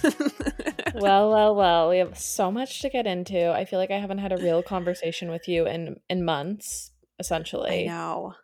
[0.94, 1.88] well, well, well.
[1.90, 3.52] We have so much to get into.
[3.52, 7.84] I feel like I haven't had a real conversation with you in in months, essentially.
[7.84, 8.34] I know.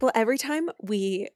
[0.00, 1.28] Well, every time we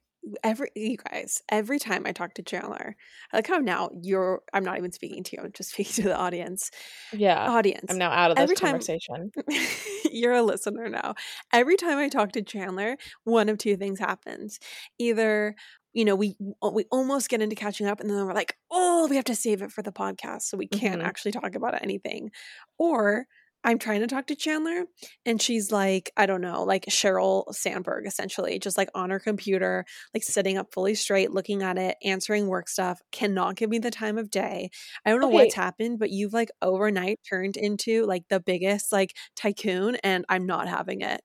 [0.43, 2.93] every you guys, every time I talk to Chanler,
[3.31, 6.09] I like how now you're I'm not even speaking to you, I'm just speaking to
[6.09, 6.71] the audience.
[7.13, 7.49] Yeah.
[7.49, 7.85] Audience.
[7.89, 9.31] I'm now out of this Every time conversation.
[10.11, 11.15] you're a listener now.
[11.53, 14.59] Every time I talk to Chanler, one of two things happens.
[14.99, 15.55] Either
[15.93, 16.35] you know, we
[16.73, 19.61] we almost get into catching up and then we're like, "Oh, we have to save
[19.61, 21.05] it for the podcast so we can't Mhm.
[21.05, 22.31] actually talk about anything."
[22.77, 23.27] Or
[23.65, 24.83] I'm trying to talk to Chanler
[25.25, 29.85] and she's like, I don't know, like Sheryl Sandberg essentially, just like on her computer,
[30.13, 33.91] like sitting up fully straight, looking at it, answering work stuff, cannot give me the
[33.91, 34.69] time of day.
[35.05, 35.29] I don't know Okay.
[35.29, 40.45] what's happened, but you've like overnight turned into like the biggest like tycoon and I'm
[40.45, 41.21] not having it.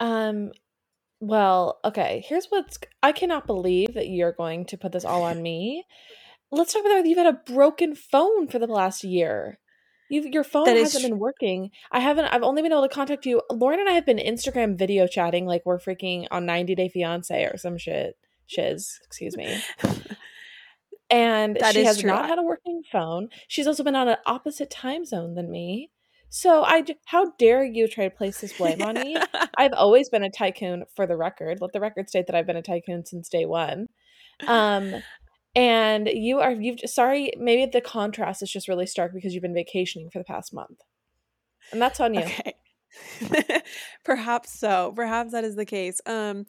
[0.00, 0.52] Um
[1.20, 2.24] well, okay.
[2.28, 5.86] Here's what's I cannot believe that you're going to put this all on me.
[6.52, 7.08] Let's talk about that.
[7.08, 9.58] you've had a broken phone for the last year.
[10.14, 11.70] You've, your phone That hasn't been working.
[11.90, 12.26] I haven't.
[12.26, 13.42] I've only been able to contact you.
[13.50, 17.44] Lauren and I have been Instagram video chatting like we're freaking on 90 Day Fiance
[17.44, 18.16] or some shit.
[18.46, 19.62] Shiz, excuse me.
[21.10, 22.10] And That she has true.
[22.10, 23.28] not had a working phone.
[23.46, 25.90] She's also been on an opposite time zone than me.
[26.28, 29.16] So I, how dare you try to place this blame on me?
[29.58, 31.60] I've always been a tycoon for the record.
[31.60, 33.88] Let the record state that I've been a tycoon since day one.
[34.48, 34.94] Um,
[35.54, 39.54] and you are you've sorry, maybe the contrast is just really stark because you've been
[39.54, 40.80] vacationing for the past month.
[41.72, 42.20] And that's on you.
[42.20, 42.54] Okay.
[44.04, 44.92] Perhaps so.
[44.94, 46.00] Perhaps that is the case.
[46.06, 46.46] Um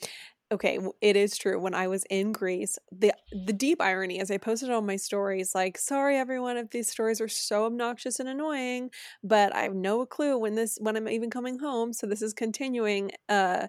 [0.56, 1.60] okay, it is true.
[1.60, 5.56] When I was in Greece, the the deep irony is I posted on my stories
[5.56, 8.92] like, "Sorry everyone if these stories are so obnoxious and annoying,
[9.24, 12.34] but I have no clue when this when I'm even coming home, so this is
[12.34, 13.68] continuing uh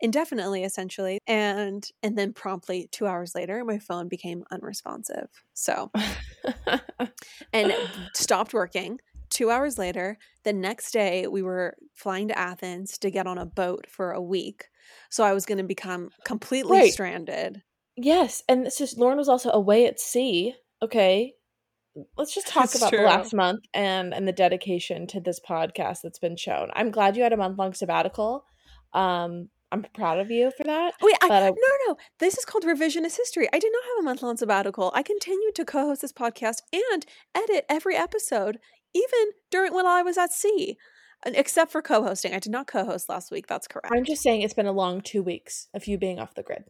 [0.00, 5.28] indefinitely essentially." And and then promptly 2 hours later, my phone became unresponsive.
[5.54, 5.90] So,
[7.52, 7.72] and
[8.14, 9.00] stopped working.
[9.30, 13.46] Two hours later, the next day, we were flying to Athens to get on a
[13.46, 14.68] boat for a week.
[15.10, 16.92] So I was going to become completely Right.
[16.92, 17.62] stranded.
[17.96, 20.54] yes, and it's just Lauren was also away at sea.
[20.82, 21.34] Okay.
[22.16, 25.98] Let's just talk That's about the last month and and the dedication to this podcast
[26.02, 26.70] that's been shown.
[26.74, 28.44] I'm glad you had a month long sabbatical.
[28.94, 30.92] Um, I'm proud of you for that.
[31.02, 33.48] Wait, I, I- no, no, this is called revisionist history.
[33.52, 34.90] I did not have a month long sabbatical.
[34.94, 38.58] I continued to co host this podcast and edit every episode,
[38.94, 40.76] even during when I was at sea,
[41.24, 42.34] except for co hosting.
[42.34, 43.46] I did not co host last week.
[43.46, 43.90] That's correct.
[43.92, 46.64] I'm just saying it's been a long two weeks of you being off the grid.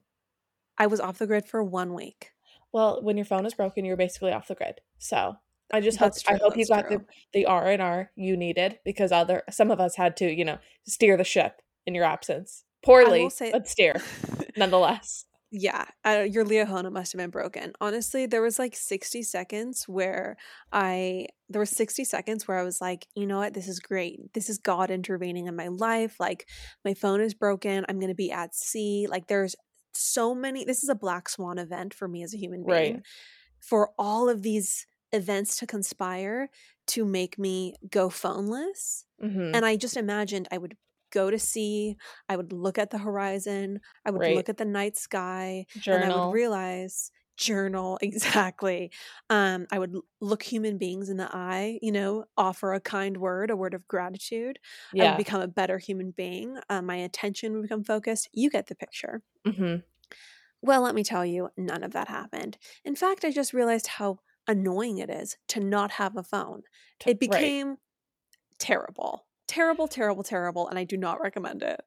[0.78, 2.30] I was off the grid for one week.
[2.72, 4.80] Well, when your phone is broken, you're basically off the grid.
[4.98, 5.36] So
[5.72, 9.12] I just hope I hope you got the the R and R you needed because
[9.12, 13.30] other some of us had to you know steer the ship in your absence poorly,
[13.30, 14.00] say- but steer
[14.56, 15.24] nonetheless.
[15.54, 17.74] Yeah, uh, your Liahona must have been broken.
[17.78, 20.38] Honestly, there was like 60 seconds where
[20.72, 24.32] I there was 60 seconds where I was like, you know what, this is great.
[24.32, 26.18] This is God intervening in my life.
[26.18, 26.48] Like
[26.86, 27.84] my phone is broken.
[27.86, 29.06] I'm gonna be at sea.
[29.10, 29.54] Like there's
[29.92, 32.94] so many this is a black swan event for me as a human being.
[32.94, 33.02] Right.
[33.60, 36.48] For all of these events to conspire
[36.88, 39.04] to make me go phoneless.
[39.20, 40.78] hmm And I just imagined I would
[41.12, 41.96] go to sea,
[42.28, 44.28] I would look at the horizon, I would Right.
[44.28, 48.92] look at the night sky, and I would realize journal exactly
[49.30, 53.50] um i would look human beings in the eye you know offer a kind word
[53.50, 54.58] a word of gratitude
[55.00, 55.06] i yeah.
[55.06, 58.74] would become a better human being uh, my attention would become focused you get the
[58.74, 59.22] picture.
[59.46, 59.76] Hmm
[60.62, 62.58] well let me tell you none of that happened.
[62.84, 66.62] In fact i just realized how annoying it is to not have a phone.
[67.04, 67.78] It became
[68.58, 71.80] terrible terrible terrible terrible and i do not recommend it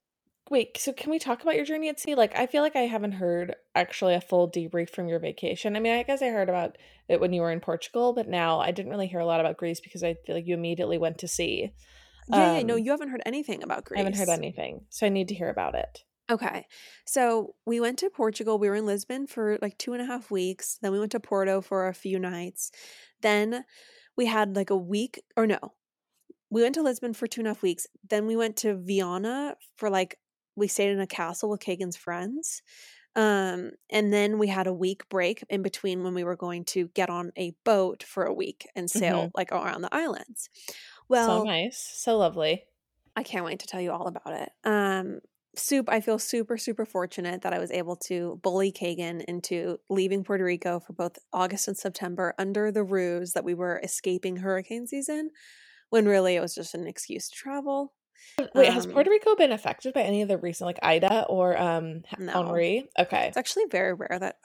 [0.52, 2.14] Wait, so can we talk about your journey at sea?
[2.14, 5.76] Like, I feel like I haven't heard actually a full debrief from your vacation.
[5.76, 6.78] I mean, I guess I heard about
[7.10, 9.58] it when you were in Portugal, but now I didn't really hear a lot about
[9.58, 11.72] Greece because I feel like you immediately went to sea.
[12.30, 15.08] yeah, yeah no Um, you haven't heard anything about greece I haven't heard anything, so
[15.08, 16.04] I need to hear about it.
[16.30, 16.68] Okay.
[17.06, 18.60] So we went to Portugal.
[18.60, 20.78] We were in Lisbon for like two and a half weeks.
[20.80, 22.72] Then we went to Porto for a few nights.
[23.22, 23.66] Then
[24.16, 25.74] we had like a week, or no,
[26.56, 27.86] we went to Lisbon for two and a half weeks.
[28.10, 30.18] Then we went to Viana for like,
[30.56, 32.62] we stayed in a castle with Kagan's friends.
[33.14, 36.88] Um, and then we had a week break in between when we were going to
[36.94, 40.50] get on a boat for a week and sail like around the islands.
[41.10, 42.64] Well, so nice, so lovely.
[43.18, 44.50] I can't wait to tell you all about it.
[44.64, 45.20] Um,
[45.58, 50.24] soup, I feel super, super fortunate that I was able to bully Kagan into leaving
[50.24, 54.88] Puerto Rico for both August and September under the ruse that we were escaping hurricane
[54.88, 55.32] season,
[55.90, 57.94] when really it was just an excuse to travel.
[58.54, 61.58] Wait, has Um, Puerto Rico been affected by any of the recent, like Ida or
[61.58, 62.34] um No.
[62.34, 62.90] Henri?
[63.00, 64.38] Okay, It's actually very rare that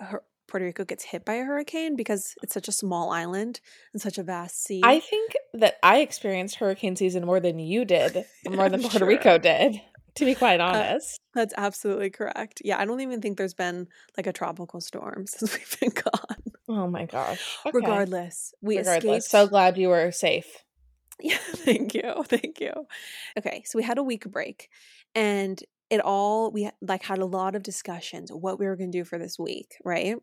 [0.48, 3.60] Puerto Rico gets hit by a hurricane because it's such a small island
[3.92, 4.80] and such a vast sea.
[4.84, 9.06] I think that I experienced hurricane season more than you did, more than Puerto True.
[9.08, 9.80] Rico did,
[10.16, 11.18] to be quite Uh, honest.
[11.34, 12.60] That's absolutely correct.
[12.64, 13.86] Yeah, I don't even think there's been
[14.16, 16.52] like a tropical storm since we've been gone.
[16.68, 17.56] Oh my gosh.
[17.64, 17.76] Okay.
[17.78, 19.30] Regardless, we Regardless, escaped.
[19.30, 20.64] so glad you were safe.
[21.20, 22.22] Yeah, thank you.
[22.24, 22.72] Thank you.
[23.38, 24.70] Okay, so we had a week break
[25.14, 28.98] and it all we like had a lot of discussions what we were going to
[28.98, 30.16] do for this week, right?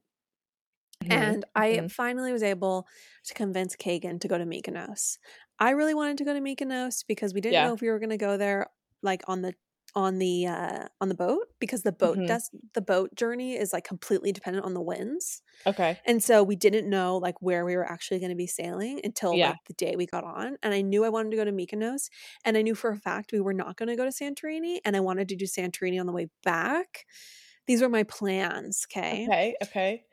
[1.03, 1.89] Mhm, And I mhm.
[1.89, 2.88] finally was able
[3.25, 5.17] to convince Kagan to go to Mykonos.
[5.59, 7.61] I really wanted to go to Mykonos because we didn't Yeah.
[7.61, 8.67] know if we were going to go there
[9.01, 9.53] like on the
[9.95, 12.27] on the uh on the boat because the boat Mhm.
[12.27, 15.41] does the boat journey is like completely dependent on the winds.
[15.65, 16.01] Okay.
[16.05, 19.31] And so we didn't know like where we were actually going to be sailing until
[19.31, 19.49] Yeah.
[19.49, 20.57] like the day we got on.
[20.63, 22.09] And I knew I wanted to go to Mykonos,
[22.45, 24.95] and I knew for a fact we were not going to go to Santorini, and
[24.97, 27.05] I wanted to do Santorini on the way back.
[27.67, 28.85] These were my plans.
[28.91, 29.25] Okay.
[29.27, 29.55] Okay.
[29.63, 30.05] Okay.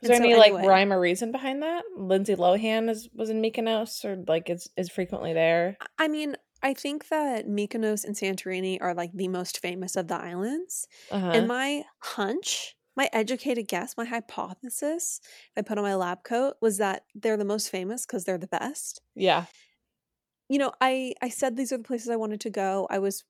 [0.00, 1.84] Is And there so any like rhyme or reason behind that?
[1.96, 5.78] Lindsay Lohan is was in Mykonos or like is is frequently there.
[5.98, 10.16] I mean, I think that Mykonos and Santorini are like the most famous of the
[10.16, 10.86] islands.
[11.10, 11.30] Uh-huh.
[11.30, 15.20] And my hunch, my educated guess, my hypothesis
[15.56, 18.48] I put on my lab coat, was that they're the most famous because they're the
[18.48, 19.00] best.
[19.14, 19.44] yeah.
[20.48, 22.86] you know, I I said these are the places I wanted to go.
[22.90, 23.24] I was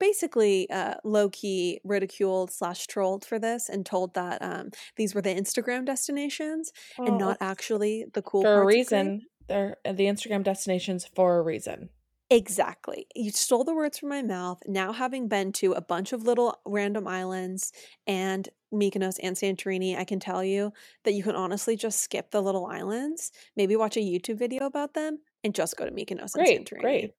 [0.00, 5.22] basically uh, low key ridiculed slash trolled for this and told that um, these were
[5.22, 9.22] the Instagram destinations Oh, and not actually the cool for a reason.
[9.48, 11.90] They're uh, the Instagram destinations for a reason.
[12.30, 13.06] Exactly.
[13.14, 14.62] You stole the words from my mouth.
[14.66, 17.72] Now, having been to a bunch of little random islands
[18.06, 20.72] and Mykonos and Santorini, I can tell you
[21.04, 24.94] that you can honestly just skip the little islands, maybe watch a YouTube video about
[24.94, 26.80] them, and just go to Mykonos Great, and Santorini.
[26.80, 27.14] great.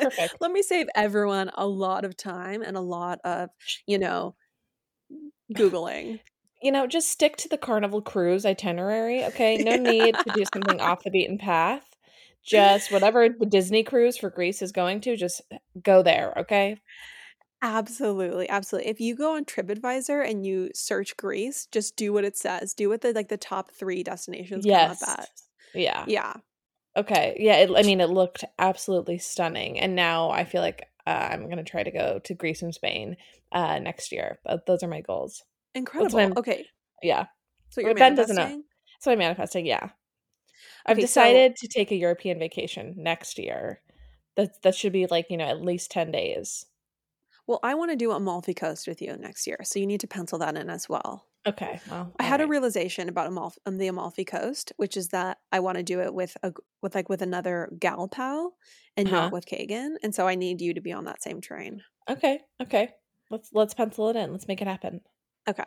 [0.00, 0.36] Perfect.
[0.40, 3.50] Let me save everyone a lot of time and a lot of,
[3.86, 4.34] you know,
[5.52, 6.20] Googling.
[6.62, 9.58] You know, just stick to the Carnival cruise itinerary, okay?
[9.58, 11.91] No need to do something off the beaten path.
[12.44, 15.40] Just whatever the Disney cruise for Greece is going to, just
[15.82, 16.78] go there, okay?
[17.62, 18.90] Absolutely, absolutely.
[18.90, 22.74] If you go on TripAdvisor and you search Greece, just do what it says.
[22.74, 24.98] Do what the like the top three destinations Yes.
[24.98, 25.28] come up as.
[25.72, 26.04] Yeah.
[26.08, 26.34] Yeah.
[26.96, 27.36] Okay.
[27.38, 27.58] Yeah.
[27.58, 31.62] It, I mean, it looked absolutely stunning, and now I feel like uh, I'm gonna
[31.62, 33.16] try to go to Greece and Spain
[33.52, 34.40] uh, next year.
[34.44, 35.44] But those are my goals.
[35.76, 36.38] Incredible.
[36.38, 36.66] Okay.
[37.00, 37.26] Yeah.
[37.70, 38.42] So you're Ben doesn't know.
[38.42, 38.64] manifesting?
[39.00, 39.66] So I'm manifesting.
[39.66, 39.90] Yeah.
[40.86, 43.80] I've Okay, so- decided to take a European vacation next year.
[44.36, 46.66] That that should be like you know at least ten days.
[47.46, 50.06] Well, I want to do Amalfi Coast with you next year, so you need to
[50.06, 51.26] pencil that in as well.
[51.46, 51.80] Okay.
[51.90, 55.58] Well, I had a realization about Amalfi, um, the Amalfi Coast, which is that I
[55.60, 56.52] want to do it with a
[56.82, 58.56] with like with another gal pal
[58.96, 59.16] and Uh-huh.
[59.22, 61.82] not with Kagan, and so I need you to be on that same train.
[62.08, 62.40] Okay.
[62.62, 62.94] Okay.
[63.30, 64.30] Let's let's pencil it in.
[64.32, 65.00] Let's make it happen.
[65.48, 65.64] Okay.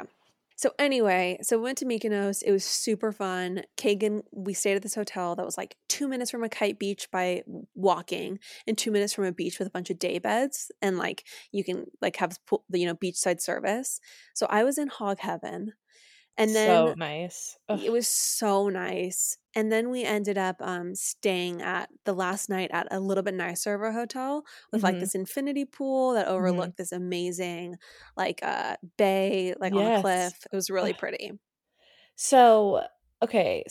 [0.58, 2.42] So anyway, so we went to Mykonos.
[2.46, 3.64] It was super fun.
[3.78, 7.10] Kagan, we stayed at this hotel that was like two minutes from a kite beach
[7.12, 7.44] by
[7.76, 11.26] walking, and two minutes from a beach with a bunch of day beds, and like
[11.52, 12.38] you can like have
[12.70, 14.00] the you know beachside service.
[14.34, 15.74] So I was in hog heaven,
[16.38, 17.58] and then so nice.
[17.70, 17.82] Ugh.
[17.84, 19.38] it was so nice.
[19.56, 23.34] And then we ended up um, staying at the last night at a little bit
[23.36, 25.02] nicer of a hotel with like Mhm.
[25.02, 27.78] this infinity pool that overlooked this amazing
[28.18, 29.94] like uh bay like on a Yes.
[29.94, 30.46] cliff.
[30.52, 31.34] It was really pretty.
[32.16, 32.88] So,
[33.22, 33.64] okay,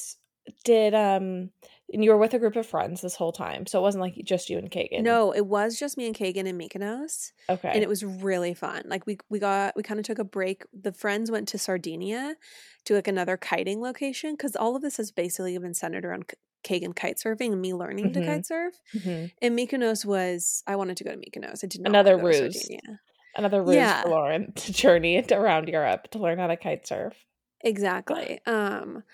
[0.64, 1.50] did um
[1.92, 3.66] and you were with a group of friends this whole time.
[3.66, 5.02] So it wasn't like just you and Kagan.
[5.02, 7.70] No, it was just me and Kagan and Mykonos, Okay.
[7.72, 8.82] and it was really fun.
[8.86, 10.64] Like we we got we kind of took a break.
[10.72, 12.36] The friends went to Sardinia
[12.84, 16.24] to like another kiting location because all of this has basically been centered around
[16.64, 18.26] Kagan kite surfing and me learning to Mhm.
[18.26, 18.80] kite surf.
[18.94, 19.30] Mhm.
[19.42, 21.62] And Mykonos was I wanted to go to Mykonos.
[21.62, 22.62] I did not Another want to go to ruse.
[22.62, 23.00] Sardinia.
[23.36, 24.02] Another ruse Yeah.
[24.02, 27.14] for Lauren to journey around Europe to learn how to kite surf.
[27.62, 28.40] Exactly.
[28.46, 29.04] Um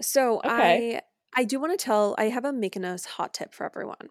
[0.00, 0.96] so Okay.
[0.96, 1.02] I
[1.34, 4.08] I do want to tell I have a Mykonos hot tip for everyone.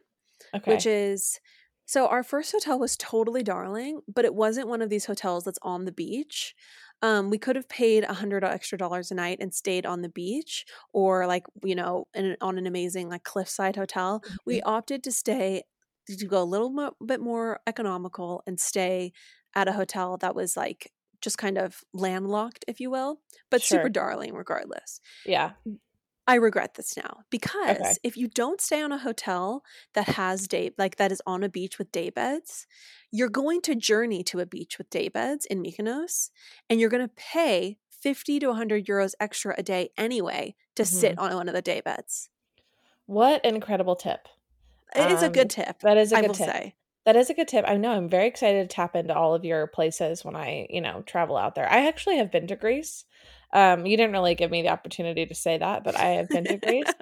[0.56, 0.72] Okay.
[0.72, 1.40] which is
[1.86, 5.60] so our first hotel was totally darling, but it wasn't one of these hotels that's
[5.64, 6.56] on the beach.
[7.02, 10.10] Um, we could have paid a hundred extra dollars a night and stayed on the
[10.10, 14.24] beach, or like you know, in, on an amazing like cliffside hotel.
[14.46, 14.70] We Mm-hmm.
[14.70, 15.64] opted to stay
[16.08, 19.12] to go a little mo- bit more economical and stay
[19.56, 23.90] at a hotel that was like just kind of landlocked, if you will, but super
[23.90, 25.00] darling regardless.
[25.26, 25.52] yeah.
[26.26, 29.64] I regret this now because if you don't stay on a hotel
[29.94, 32.66] that has day like that is on a beach with day beds,
[33.12, 36.30] you're going to journey to a beach with day beds in Mykonos
[36.70, 41.16] and you're going to pay 50 to 100 euros extra a day anyway to sit
[41.16, 41.20] Mm-hmm.
[41.20, 42.30] on one of the day beds.
[43.06, 44.28] What an incredible tip.
[44.96, 45.80] It is a Um, good tip.
[45.80, 46.46] That is a I good will tip.
[46.46, 46.76] say.
[47.06, 47.66] That is a good tip.
[47.68, 47.92] I know.
[47.92, 51.36] I'm very excited to tap into all of your places when I, you know, travel
[51.38, 51.70] out there.
[51.70, 53.06] I actually have been to Greece.
[53.54, 56.46] Um, you didn't really give me the opportunity to say that, but I have been
[56.46, 56.92] to Greece.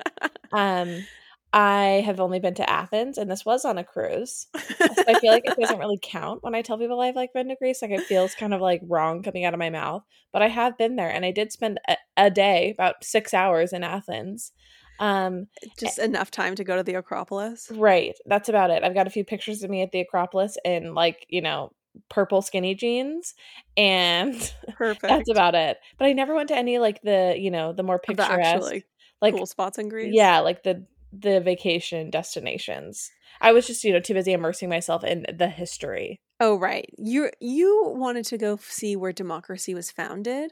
[0.54, 1.08] Um,
[1.54, 4.48] I have only been to Athens, and this was on a cruise.
[4.54, 7.50] So I feel like it doesn't really count when I tell people I've like been
[7.50, 7.82] to Greece.
[7.82, 10.04] Like it feels kind of like wrong coming out of my mouth,
[10.34, 13.74] but I have been there, and I did spend a, a day, about six hours
[13.74, 14.52] in Athens.
[15.00, 15.48] Um,
[15.80, 17.70] Just enough time to go to the Acropolis.
[17.74, 18.84] right, that's about it.
[18.84, 21.72] I've got a few pictures of me at the Acropolis in like you know
[22.10, 23.34] purple skinny jeans,
[23.78, 24.34] and
[24.78, 25.08] Perfect.
[25.08, 25.78] that's about it.
[25.98, 28.86] But I never went to any like the you know the more the picturesque actually
[29.22, 30.14] like cool spots in Greece.
[30.14, 33.12] yeah like the the vacation destinations.
[33.40, 36.20] I was just you know too busy immersing myself in the history.
[36.40, 36.90] Oh right.
[36.98, 40.52] You you wanted to go see where democracy was founded,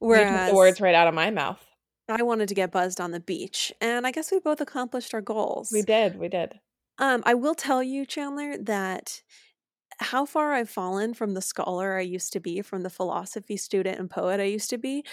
[0.00, 1.64] took the words right out of my mouth.
[2.08, 3.72] I wanted to get buzzed on the beach.
[3.80, 5.70] And I guess we both accomplished our goals.
[5.72, 6.58] We did, we did.
[6.98, 9.22] Um, I will tell you, Chanler, that
[9.98, 13.98] how far I've fallen from the scholar I used to be, from the philosophy student
[13.98, 15.04] and poet I used to be.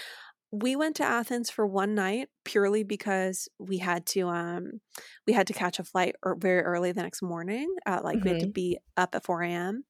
[0.52, 4.80] We went to Athens for one night purely because we had to um
[5.26, 7.74] we had to catch a flight er- very early the next morning.
[7.86, 8.54] Uh, like we had to Mhm.
[8.54, 9.84] be up at 4 a.m.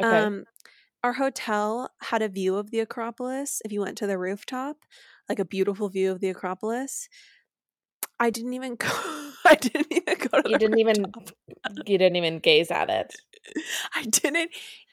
[0.00, 0.26] Okay.
[0.26, 0.44] Um,
[1.04, 3.62] our hotel had a view of the Acropolis.
[3.64, 4.78] If you went to the rooftop,
[5.28, 7.08] like a beautiful view of the Acropolis.
[8.18, 9.21] I didn't even go.
[9.52, 11.12] I didn't even go to you the didn't even
[11.86, 13.14] you didn't even gaze at it.
[13.94, 14.50] I didn't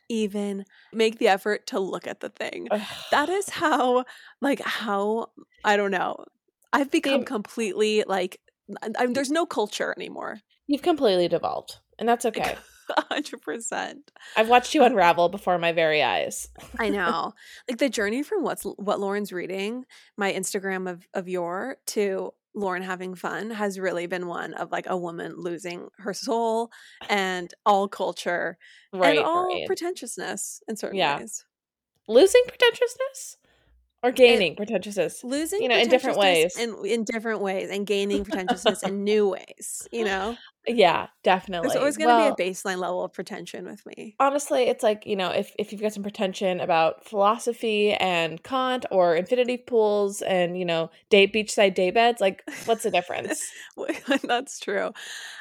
[0.10, 2.68] even make the effort to look at the thing.
[2.72, 2.82] Ugh.
[3.12, 4.06] That is how,
[4.42, 5.28] like, how
[5.64, 6.26] I don't know.
[6.74, 8.40] I've become completely like.
[8.84, 10.40] I, I- there's no culture anymore.
[10.68, 11.78] You've completely devolved.
[11.98, 12.56] And that's okay.
[13.10, 14.12] hundred percent.
[14.36, 16.48] I've watched you unravel before my very eyes.
[16.80, 17.34] I know.
[17.70, 19.86] like the journey from what's what Lauren's reading,
[20.18, 24.86] my Instagram of of your to Lauren having fun has really been one of like
[24.88, 26.72] a woman losing her soul
[27.10, 28.58] and all culture
[28.94, 29.66] Right, and all right.
[29.66, 31.20] pretentiousness in certain Yeah.
[31.20, 31.46] ways.
[32.08, 33.38] Losing pretentiousness
[34.04, 35.24] or gaining pretentiousness?
[35.24, 36.54] Losing You know, in different ways.
[36.56, 40.38] in in different ways and gaining pretentiousness in new ways, you know?
[40.68, 41.62] Yeah, definitely.
[41.62, 44.20] There's always going to Well, be a baseline level of pretension with me.
[44.20, 48.86] honestly, it's like, you know, if if you've got some pretension about philosophy and Kant
[48.92, 53.42] or infinity pools and, you know, date beachside day beds, like what's the difference?
[54.24, 54.92] That's true.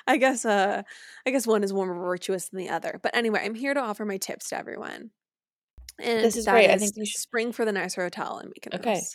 [0.06, 0.82] I guess uh
[1.26, 3.00] I guess one is more virtuous than the other.
[3.02, 5.10] But anyway, I'm here to offer my tips to everyone.
[5.98, 6.70] And This is that great.
[6.70, 8.74] I think you should spring for the nicer hotel in Mykonos.
[8.74, 9.10] Okay.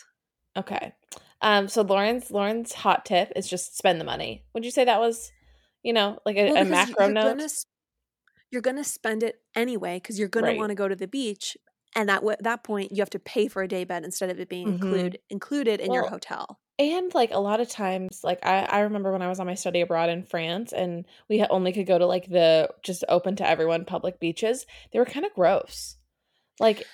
[0.56, 0.94] Okay.
[1.42, 4.46] Um so Lauren's Lauren's hot tip is just spend the money.
[4.54, 5.32] Would you say that was,
[5.82, 7.38] you know, like a, Well, a macro you're note?
[7.38, 7.48] gonna
[8.50, 10.54] you're gonna spend it anyway because you're gonna Right.
[10.54, 11.56] want to go to the beach,
[11.94, 14.40] and at w- that point you have to pay for a day bed instead of
[14.40, 14.70] it being Mhm.
[14.70, 16.60] include included in your hotel.
[16.78, 19.54] And like a lot of times, like I, I remember when I was on my
[19.54, 23.48] study abroad in France and we only could go to like the just open to
[23.48, 25.96] everyone public beaches, they were kind of gross.
[26.60, 26.84] Like,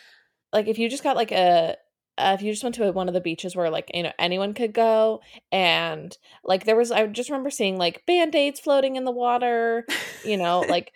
[0.52, 1.76] like if you just got like a,
[2.19, 4.52] uh, if you just went to one of the beaches where like, you know, anyone
[4.55, 9.05] could go and like there was, I just remember seeing like band aids floating in
[9.05, 9.87] the water,
[10.25, 10.93] you know, like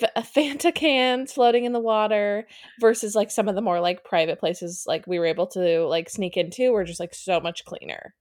[0.00, 2.46] f- Fanta cans floating in the water
[2.80, 6.08] versus like some of the more like private places like we were able to like
[6.08, 8.14] sneak into were just like so much cleaner.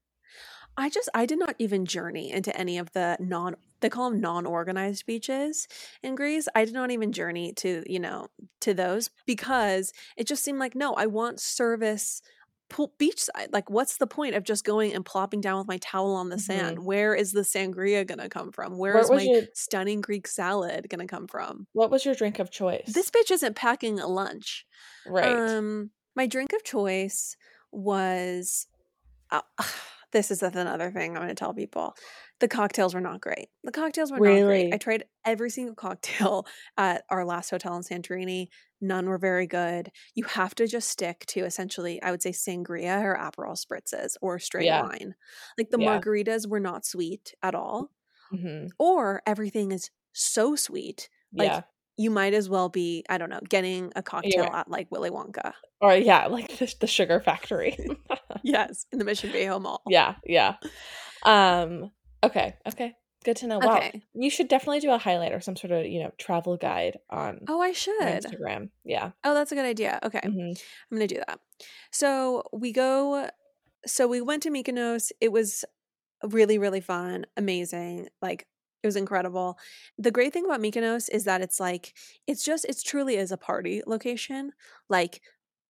[0.77, 4.21] I just I did not even journey into any of the non they call them
[4.21, 5.67] non-organized beaches
[6.03, 6.47] in Greece.
[6.53, 8.27] I did not even journey to, you know,
[8.61, 12.21] to those because it just seemed like no, I want service
[12.69, 13.47] pool beachside.
[13.51, 16.39] Like what's the point of just going and plopping down with my towel on the
[16.39, 16.79] sand?
[16.79, 18.77] Where is the sangria going to come from?
[18.77, 21.67] Where What is my your stunning Greek salad going to come from?
[21.73, 22.85] what was your drink of choice?
[22.87, 24.65] This bitch isn't packing a lunch.
[25.05, 25.25] right.
[25.57, 27.35] Um, my drink of choice
[27.71, 28.67] was.
[29.29, 29.41] Uh,
[30.11, 31.95] this is another thing I'm going to tell people.
[32.39, 33.49] The cocktails were not great.
[33.63, 34.67] The cocktails were not great.
[34.71, 36.45] I tried every single cocktail
[36.77, 38.47] at our last hotel in Santorini.
[38.81, 39.91] None were very good.
[40.15, 44.39] You have to just stick to essentially, I would say, sangria or Aperol spritzes or
[44.39, 44.73] straight Yeah.
[44.73, 45.15] wine.
[45.57, 46.01] Like the Yeah.
[46.01, 47.91] margaritas were not sweet at all,
[48.31, 51.09] hmm or everything is so sweet.
[51.37, 51.63] Like Yeah.
[51.97, 54.53] you might as well be, I don't know, getting a cocktail right.
[54.53, 55.53] at like Willy Wonka.
[55.81, 57.77] Or yeah, like the, the sugar factory.
[58.55, 59.81] Yes, in the Mission Viejo Mall.
[59.87, 60.55] yeah, yeah.
[61.23, 61.91] Um
[62.23, 62.93] okay, okay.
[63.23, 63.59] Good to know.
[63.59, 63.77] Wow.
[63.77, 64.01] Okay.
[64.15, 67.41] You should definitely do a highlight or some sort of, you know, travel guide on
[67.47, 68.01] Oh, I should.
[68.01, 68.69] Instagram.
[68.83, 69.11] Yeah.
[69.23, 69.99] Oh, that's a good idea.
[70.01, 70.21] Okay.
[70.23, 71.39] hmm I'm going to do that.
[71.91, 73.29] So we go,
[73.85, 75.11] so we went to Mykonos.
[75.21, 75.63] It was
[76.23, 78.07] really, really fun, amazing.
[78.23, 78.47] Like,
[78.81, 79.59] it was incredible.
[79.99, 81.93] The great thing about Mykonos is that it's like,
[82.25, 84.51] it's just, it's truly is a party location.
[84.89, 85.21] Like,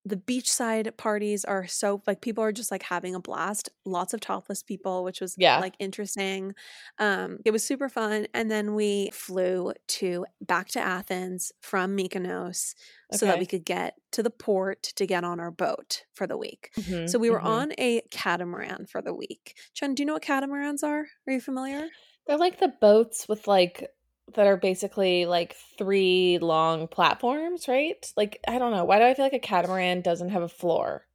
[0.04, 4.20] the beachside parties are so like people are just like having a blast lots of
[4.20, 5.64] topless people which was Yeah.
[5.64, 6.54] like interesting
[6.98, 12.74] um it was super fun and then we flew to back to athens from mykonos
[13.10, 16.38] so that we could get to the port to get on our boat for the
[16.38, 16.72] week.
[16.78, 17.42] Mhm, so we were mhm.
[17.42, 19.58] on a catamaran for the week.
[19.74, 21.08] Chen do you know what catamarans are?
[21.28, 21.92] Are you familiar?
[22.26, 23.90] They're like the boats with like
[24.36, 28.12] that are basically like three long platforms, right?
[28.18, 28.86] Like I don't know.
[28.86, 31.08] Why do I feel like a catamaran doesn't have a floor?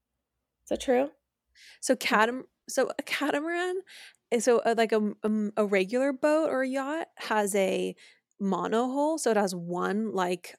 [0.64, 1.10] Is that true?
[1.80, 3.82] So catam so a catamaran
[4.30, 7.94] is so uh, like a, um, a regular boat or a yacht has a
[8.42, 10.56] monohull, so it has one like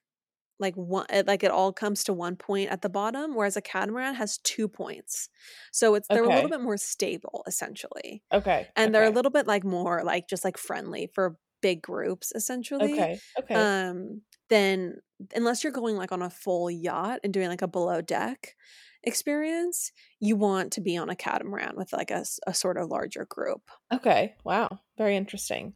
[0.59, 4.15] like one like it all comes to one point at the bottom, whereas a catamaran
[4.15, 5.29] has two points.
[5.73, 8.71] So it's they're a little bit more stable essentially, Okay.
[8.75, 12.93] and they're a little bit like more like just like friendly for big groups essentially.
[12.93, 13.19] Okay.
[13.39, 13.53] Okay.
[13.55, 14.97] Um, then
[15.35, 18.55] unless you're going like on a full yacht and doing like a below deck
[19.03, 23.25] experience, you want to be on a catamaran with like a, a sort of larger
[23.25, 23.61] group.
[23.93, 24.35] Okay.
[24.43, 24.79] Wow.
[24.97, 25.73] Very interesting.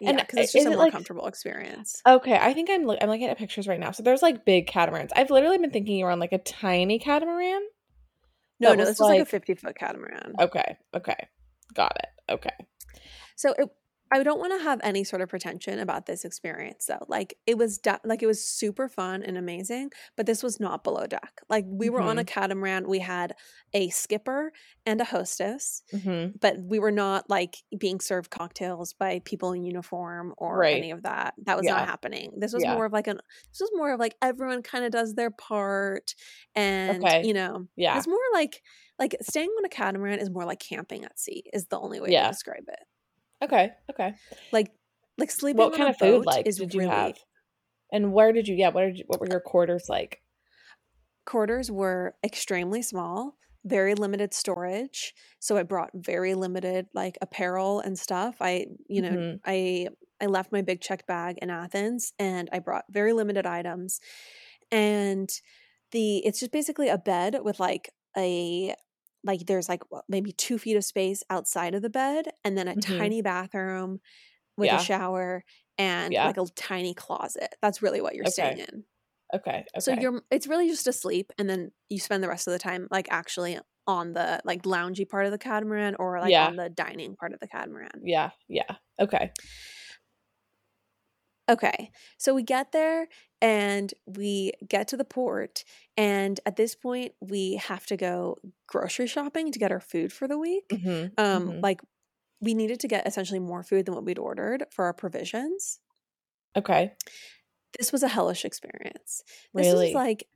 [0.00, 2.02] Yeah, And because it's just a more like comfortable experience.
[2.06, 3.92] okay, I think I'm look I'm looking at pictures right now.
[3.92, 5.12] So there's like big catamarans.
[5.16, 7.66] I've literally been thinking you were on like a tiny catamaran
[8.60, 10.34] No, no, this was like a 50 foot catamaran.
[10.38, 11.28] okay, okay.
[11.74, 12.32] Got it.
[12.32, 12.54] Okay.
[13.36, 13.68] So it,
[14.12, 17.04] I don't want to have any sort of pretension about this experience though.
[17.08, 20.84] Like it was de- like it was super fun and amazing, but this was not
[20.84, 21.40] below deck.
[21.48, 22.26] Like we were on a Mhm.
[22.28, 23.34] catamaran, we had
[23.74, 24.52] a skipper
[24.86, 26.38] and a hostess, Mhm.
[26.40, 30.76] but we were not like being served cocktails by people in uniform or Right.
[30.76, 31.34] any of that.
[31.44, 32.32] That was not happening.
[32.38, 32.74] This was Yeah.
[32.74, 33.18] more of like an
[33.50, 36.14] this was more of like everyone kind of does their part
[36.54, 37.24] and Okay.
[37.26, 37.96] you know, Yeah.
[37.98, 38.62] it's more like
[38.98, 42.08] like staying on a catamaran is more like camping at sea is the only way
[42.10, 42.78] to describe it.
[43.42, 43.74] Okay.
[43.90, 44.18] Okay.
[44.52, 44.72] Like
[45.18, 47.16] like sleeping What kind of food like is did you really have?
[47.92, 50.22] And where did you yeah, what did you, what were your quarters like?
[51.24, 55.14] quarters were extremely small, very limited storage.
[55.40, 58.36] So I brought very limited like apparel and stuff.
[58.40, 59.40] I, you know, Mhm.
[59.44, 59.88] I
[60.20, 64.00] I left my big checked bag in Athens and I brought very limited items.
[64.72, 65.30] And
[65.92, 68.74] the it's just basically a bed with like a
[69.26, 72.68] like there's like what, maybe two feet of space outside of the bed and then
[72.68, 72.80] a Mhm.
[72.98, 74.00] tiny bathroom
[74.56, 75.44] with a shower
[75.78, 76.24] and Yeah.
[76.24, 77.56] like a tiny closet.
[77.62, 78.84] That's really what you're staying in.
[79.34, 79.66] Okay.
[79.78, 82.88] So you're it's really just asleep and then you spend the rest of the time
[82.90, 86.40] like actually on the like loungy part of the catamaran or like Yeah.
[86.40, 88.02] on the dining part of the catamaran.
[88.02, 88.30] Yeah.
[88.48, 88.76] Yeah.
[88.98, 89.32] Okay.
[91.48, 91.90] Okay.
[92.18, 93.08] So we get there
[93.40, 95.64] and we get to the port
[95.96, 100.26] and at this point we have to go grocery shopping to get our food for
[100.26, 100.72] the week.
[100.72, 101.16] Mhm.
[101.16, 101.62] Um Mhm.
[101.62, 101.80] like
[102.40, 105.80] we needed to get essentially more food than what we'd ordered for our provisions.
[106.54, 106.96] Okay.
[107.78, 109.22] This was a hellish experience.
[109.56, 109.94] This was Really?
[109.94, 110.28] like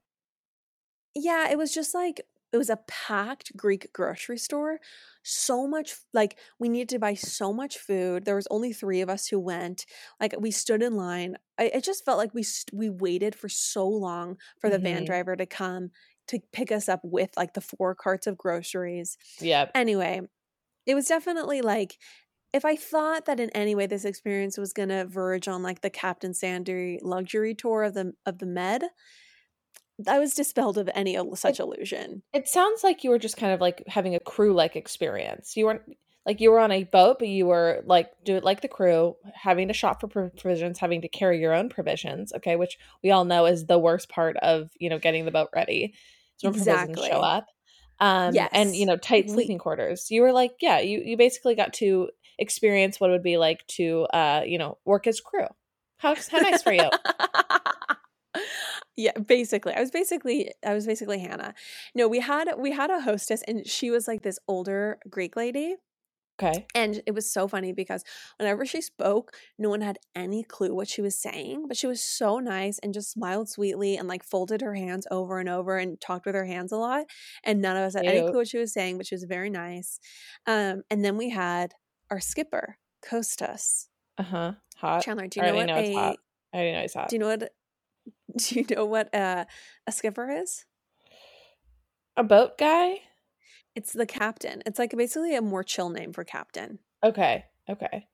[1.14, 2.20] Yeah, it was just like
[2.52, 4.80] it was a packed Greek grocery store.
[5.22, 8.24] So much like we needed to buy so much food.
[8.24, 9.86] There was only 3 of us who went.
[10.20, 11.36] Like we stood in line.
[11.58, 15.04] I it just felt like we st- we waited for so long for the van
[15.04, 15.04] Mhm.
[15.04, 15.90] driver to come
[16.28, 19.16] to pick us up with like the 4 carts of groceries.
[19.40, 19.74] Yep.
[19.74, 20.20] Anyway,
[20.86, 21.98] it was definitely like
[22.52, 25.82] if I thought that in any way this experience was going to verge on like
[25.82, 28.84] the Captain Sandy luxury tour of the of the Med,
[30.06, 32.22] I was dispelled of any such It illusion.
[32.32, 35.56] it sounds like you were just kind of like having a crew-like experience.
[35.56, 35.82] You weren't
[36.26, 39.16] like you were on a boat, but you were like do it like the crew,
[39.34, 43.24] having to shop for provisions, having to carry your own provisions, okay, which we all
[43.24, 45.94] know is the worst part of, you know, getting the boat ready.
[46.36, 47.46] So provisions show up.
[48.00, 50.10] Um and you know, tight sleeping quarters.
[50.10, 53.66] You were like, yeah, you you basically got to experience what it would be like
[53.66, 55.46] to uh, you know, work as crew.
[55.98, 56.88] How how nice for you.
[58.96, 61.54] yeah basically i was basically i was basically hannah
[61.94, 65.76] no we had we had a hostess and she was like this older greek lady
[66.42, 66.64] Okay.
[66.74, 68.02] and it was so funny because
[68.38, 72.02] whenever she spoke no one had any clue what she was saying but she was
[72.02, 76.00] so nice and just smiled sweetly and like folded her hands over and over and
[76.00, 77.04] talked with her hands a lot
[77.44, 79.50] and none of us had any clue what she was saying but she was very
[79.50, 80.00] nice
[80.46, 81.72] um and then we had
[82.10, 83.86] our skipper Kostas.
[84.18, 84.52] Uh-huh.
[84.76, 85.04] Hot.
[85.04, 86.16] Chanler, do I you know what know it's a hot.
[86.52, 87.08] I already know it's hot.
[87.08, 87.50] do you know what
[88.36, 89.44] do you know what uh,
[89.86, 90.64] a skipper is?
[92.16, 93.02] A boat guy?
[93.74, 94.62] It's the captain.
[94.66, 96.78] It's like basically a more chill name for captain.
[97.02, 97.46] Okay.
[97.68, 98.08] Okay.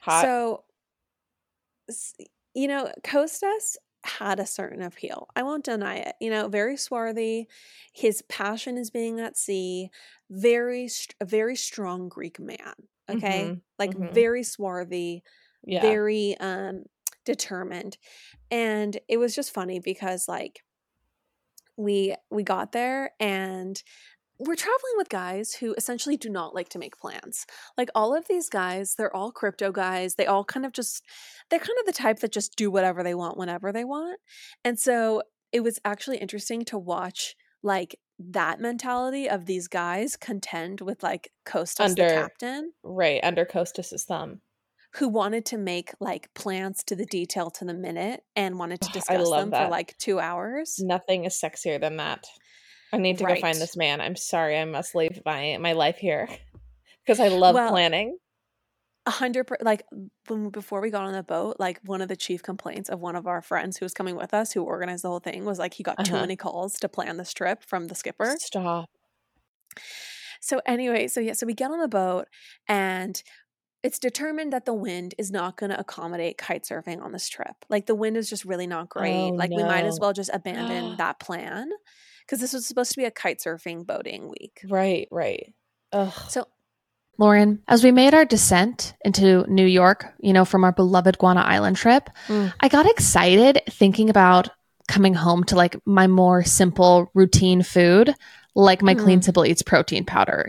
[0.00, 0.34] Hot.
[0.34, 0.64] So,
[2.54, 5.28] you know, Costas had a certain appeal.
[5.36, 6.16] I won't deny it.
[6.20, 7.48] You know, very swarthy.
[7.92, 9.90] His passion is being at sea.
[10.30, 10.88] Very,
[11.20, 12.74] a very strong Greek man.
[13.08, 14.06] Okay, Mhm, like mhm.
[14.12, 15.22] very swarthy,
[15.62, 15.96] yeah.
[15.96, 16.84] very um
[17.24, 17.96] determined,
[18.50, 20.62] and it was just funny because like
[21.76, 23.82] we we got there and
[24.40, 27.44] we're traveling with guys who essentially do not like to make plans.
[27.76, 30.14] Like all of these guys, they're all crypto guys.
[30.14, 31.04] They all kind of just
[31.50, 34.18] they're kind of the type that just do whatever they want whenever they want.
[34.64, 40.80] And so it was actually interesting to watch like that mentality of these guys contend
[40.80, 44.40] with like Costas Under- the captain Right, under Costas's thumb.
[44.94, 48.90] Who wanted to make like plans to the detail to the minute and wanted to
[48.90, 49.64] discuss them that.
[49.64, 50.76] for like 2 hours.
[50.80, 52.24] Nothing is sexier than that.
[52.92, 54.00] I need to go find this man.
[54.00, 56.28] I'm sorry, I must leave my my life here
[57.06, 58.18] because I love Well, planning.
[59.06, 59.84] A hundred per- like
[60.28, 63.16] when before we got on the boat, like one of the chief complaints of one
[63.16, 65.74] of our friends who was coming with us, who organized the whole thing, was like
[65.74, 66.20] he got too Uh-huh.
[66.22, 68.36] many calls to plan this trip from the skipper.
[68.38, 68.90] Stop.
[70.40, 72.26] So anyway, so yeah, so we get on the boat
[72.68, 73.22] and
[73.82, 77.54] it's determined that the wind is not going to accommodate kite surfing on this trip.
[77.68, 79.12] Like the wind is just really not great.
[79.14, 81.70] Oh, like we might as well just abandon that plan
[82.20, 84.60] because this was supposed to be a kite surfing boating week.
[84.68, 85.54] Right, right.
[85.92, 86.12] Ugh.
[86.28, 86.46] So
[87.18, 91.42] Lauren, as we made our descent into New York, you know, from our beloved Guana
[91.42, 92.52] Island trip, Mm.
[92.60, 94.48] I got excited thinking about
[94.88, 98.14] coming home to like my more simple routine food,
[98.54, 100.48] like my Clean Simple Eats protein powder.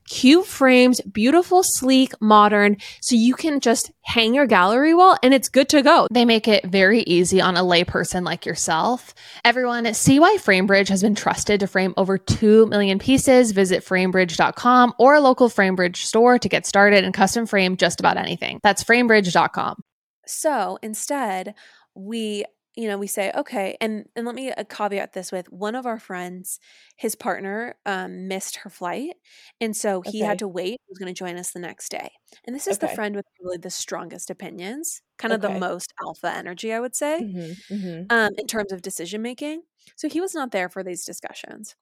[0.07, 5.49] cute frames, beautiful, sleek, modern, so you can just hang your gallery wall and it's
[5.49, 6.07] good to go.
[6.11, 9.13] They make it very easy on a layperson like yourself.
[9.45, 13.51] Everyone, see why FrameBridge has been trusted to frame over 2 million pieces.
[13.51, 18.17] Visit framebridge.com or a local FrameBridge store to get started and custom frame just about
[18.17, 18.59] anything.
[18.63, 19.81] That's framebridge.com.
[20.25, 21.55] So instead,
[21.95, 25.75] we you know we say okay and and let me uh, caveat this with one
[25.75, 26.59] of our friends
[26.97, 29.15] his partner um, missed her flight
[29.59, 30.23] and so he Okay.
[30.23, 32.11] had to wait he was going to join us the next day
[32.45, 36.31] and this is the friend with really the strongest opinions kind of the most alpha
[36.31, 38.09] energy i would say Mhm, mhm.
[38.09, 39.63] um, in terms of decision making.
[39.95, 41.75] So he was not there for these discussions.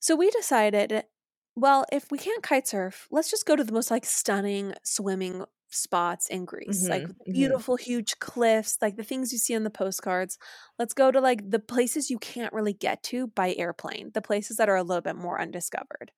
[0.00, 1.04] So we decided,
[1.56, 5.44] well, if we can't kite surf, let's just go to the most like stunning swimming
[5.74, 7.30] spots in Greece, like Mhm, with mhm.
[7.32, 10.38] beautiful, huge cliffs, like the things you see on the postcards.
[10.78, 14.56] Let's go to like the places you can't really get to by airplane, the places
[14.58, 16.12] that are a little bit more undiscovered.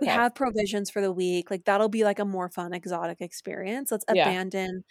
[0.00, 1.50] We have provisions for the week.
[1.50, 3.90] Like that'll be like a more fun, exotic experience.
[3.92, 4.34] Let's Yeah.
[4.34, 4.84] abandon.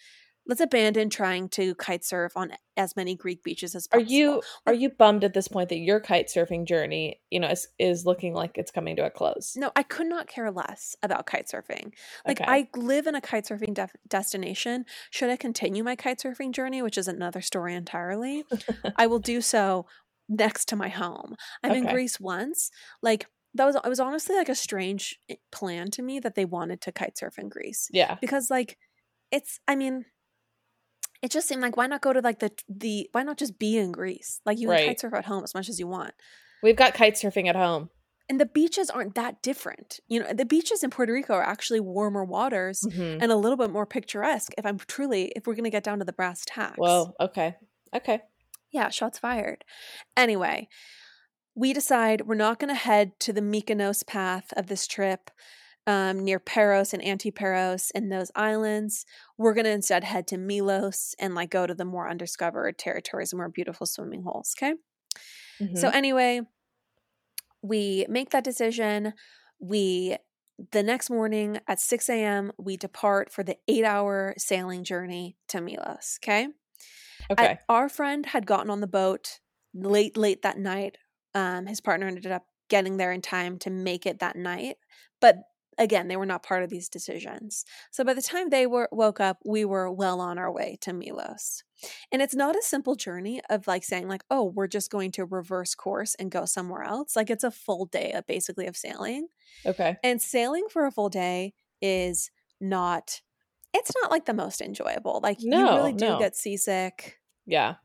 [0.45, 4.05] Let's abandon trying to kite surf on as many Greek beaches as possible.
[4.05, 7.47] Are you are you bummed at this point that your kite surfing journey, you know,
[7.47, 9.53] is, is looking like it's coming to a close?
[9.55, 11.93] No, I could not care less about kite surfing.
[12.27, 12.51] Like Okay.
[12.51, 14.85] I live in a kite surfing def- destination.
[15.11, 18.43] Should I continue my kite surfing journey, which is another story entirely,
[18.97, 19.85] I will do so
[20.27, 21.35] next to my home.
[21.63, 22.69] I'm in Greece once.
[23.01, 26.43] Like that was it was honestly like a strange eh, plan to me that they
[26.45, 28.17] wanted to kite surf in Greece Yeah.
[28.19, 28.77] because like
[29.31, 30.05] it's I mean
[31.23, 33.77] it just seemed like why not go to like the the why not just be
[33.77, 34.39] in Greece?
[34.45, 34.87] Like you can Right.
[34.89, 36.13] kite surf at home as much as you want.
[36.61, 37.89] We've got kite surfing at home.
[38.29, 39.99] and the beaches aren't that different.
[40.07, 43.21] You know, the beaches in Puerto Rico are actually warmer waters Mhm.
[43.21, 44.53] and a little bit more picturesque.
[44.57, 46.77] If I'm truly, if we're going to get down to the brass tacks.
[46.77, 47.13] Whoa.
[47.19, 47.55] Okay.
[47.93, 48.21] Okay.
[48.71, 49.65] Yeah, shots fired.
[50.15, 50.69] Anyway,
[51.53, 55.29] we decide we're not going to head to the Mykonos path of this trip
[55.87, 59.05] um, near Paros and Antiparos in those islands.
[59.37, 63.33] We're going to instead head to Milos and like go to the more undiscovered territories
[63.33, 64.55] and more beautiful swimming holes.
[64.57, 64.75] Okay.
[65.73, 65.93] So Mhm.
[65.93, 66.41] anyway,
[67.61, 69.13] we make that decision.
[69.59, 70.17] We
[70.71, 75.61] the next morning at 6 a.m., we depart for the eight hour sailing journey to
[75.61, 76.19] Milos.
[76.21, 76.47] Okay.
[77.29, 77.49] Okay.
[77.49, 79.39] And our friend had gotten on the boat
[79.73, 80.97] late, late that night.
[81.35, 84.77] Um, his partner ended up getting there in time to make it that night.
[85.21, 85.37] But
[85.77, 87.65] again, they were not part of these decisions.
[87.91, 90.93] So by the time they were woke up, we were well on our way to
[90.93, 91.63] Milos.
[92.11, 95.25] And it's not a simple journey of like saying like, oh, we're just going to
[95.25, 97.15] reverse course and go somewhere else.
[97.15, 99.27] Like it's a full day of basically of sailing.
[99.65, 99.97] okay.
[100.03, 102.31] And sailing for a full day is
[102.61, 103.21] not
[103.73, 105.19] it's not like the most enjoyable.
[105.23, 106.19] Like you really do no.
[106.19, 107.19] get seasick.
[107.45, 107.75] Yeah.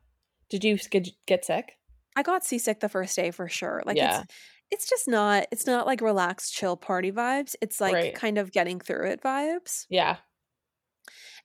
[0.49, 1.77] Did you get, get sick?
[2.15, 3.81] I got seasick the first day for sure.
[3.85, 4.21] Like Yeah.
[4.21, 4.33] it's
[4.71, 7.55] it's just not it's not like relaxed chill party vibes.
[7.61, 8.15] It's like Right.
[8.15, 9.85] kind of getting through it vibes.
[9.89, 10.17] Yeah.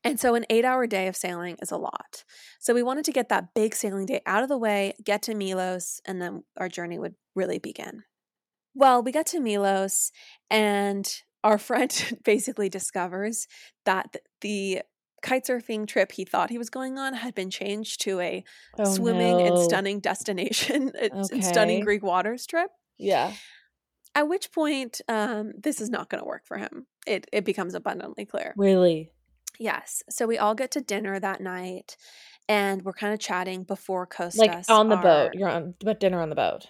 [0.06, 2.24] And so an 8-hour day of sailing is a lot.
[2.60, 5.34] So we wanted to get that big sailing day out of the way, get to
[5.34, 8.02] Milos, and then our journey would really begin.
[8.74, 10.12] Well, we got to Milos
[10.50, 11.10] and
[11.42, 13.46] our friend basically discovers
[13.86, 14.82] that the
[15.22, 18.44] kite surfing trip he thought he was going on had been changed to a
[18.78, 22.70] Oh, swimming and stunning destination and stunning Greek waters trip.
[22.98, 23.32] Yeah.
[24.14, 26.86] At which point, um, this is not going to work for him.
[27.06, 28.54] It it becomes abundantly clear.
[28.56, 29.10] Really?
[29.58, 30.02] Yes.
[30.08, 31.96] So we all get to dinner that night,
[32.48, 34.38] and we're kind of chatting before Costas.
[34.38, 35.34] Like on the our- boat.
[35.34, 36.66] You're on but dinner on the boat.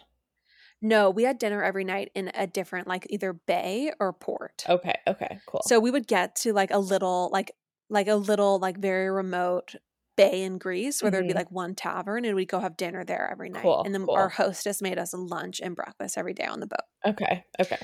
[0.80, 4.64] No, we had dinner every night in a different, like either bay or port.
[4.68, 4.94] Okay.
[5.06, 5.38] Okay.
[5.46, 5.62] Cool.
[5.64, 7.52] So we would get to like a little, like
[7.88, 9.74] like a little, like very remote
[10.16, 11.35] bay in Greece where there'd be Mhm.
[11.35, 13.77] like one tavern, and we'd go have dinner there every night.
[13.77, 14.14] Cool, And then cool.
[14.14, 16.81] our hostess made us lunch and breakfast every day on the boat.
[17.05, 17.44] okay.
[17.61, 17.79] Okay.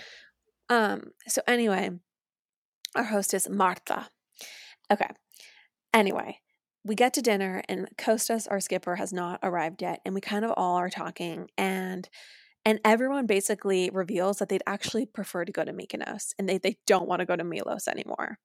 [0.68, 1.90] Um, so anyway,
[2.94, 4.08] our hostess Martha.
[4.92, 5.08] Okay.
[5.94, 6.40] Anyway,
[6.84, 10.44] we get to dinner and Costas, our skipper, has not arrived yet, and we kind
[10.44, 12.08] of all are talking and
[12.66, 16.78] and everyone basically reveals that they'd actually prefer to go to Mykonos and they, they
[16.86, 18.38] don't want to go to Milos anymore.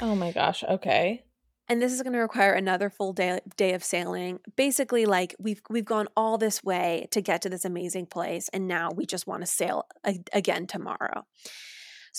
[0.00, 0.64] Oh my gosh.
[0.64, 1.24] Okay.
[1.68, 4.40] And this is going to require another full day day of sailing.
[4.56, 8.66] Basically, like we've we've gone all this way to get to this amazing place, and
[8.66, 11.26] now we just want to sail a- again tomorrow.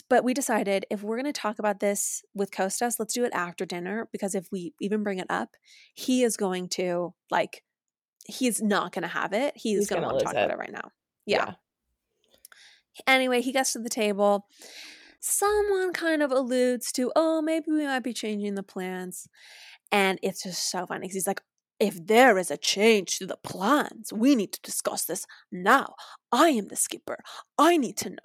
[0.08, 3.34] But we decided if we're going to talk about this with Costas, let's do it
[3.34, 5.50] after dinner because if we even bring it up,
[5.94, 7.64] he is going to like
[8.26, 9.54] he's not going to have it.
[9.56, 10.54] He's, He's going to want to talk about it.
[10.54, 10.92] it right now.
[11.26, 11.54] yeah.
[13.08, 14.46] Anyway, he gets to the table.
[15.20, 19.28] Someone kind of alludes to, oh, maybe we might be changing the plans.
[19.92, 21.42] And it's just so funny because he's like,
[21.80, 25.96] if there is a change to the plans, we need to discuss this now.
[26.32, 27.18] I am the skipper.
[27.58, 28.18] I need to know.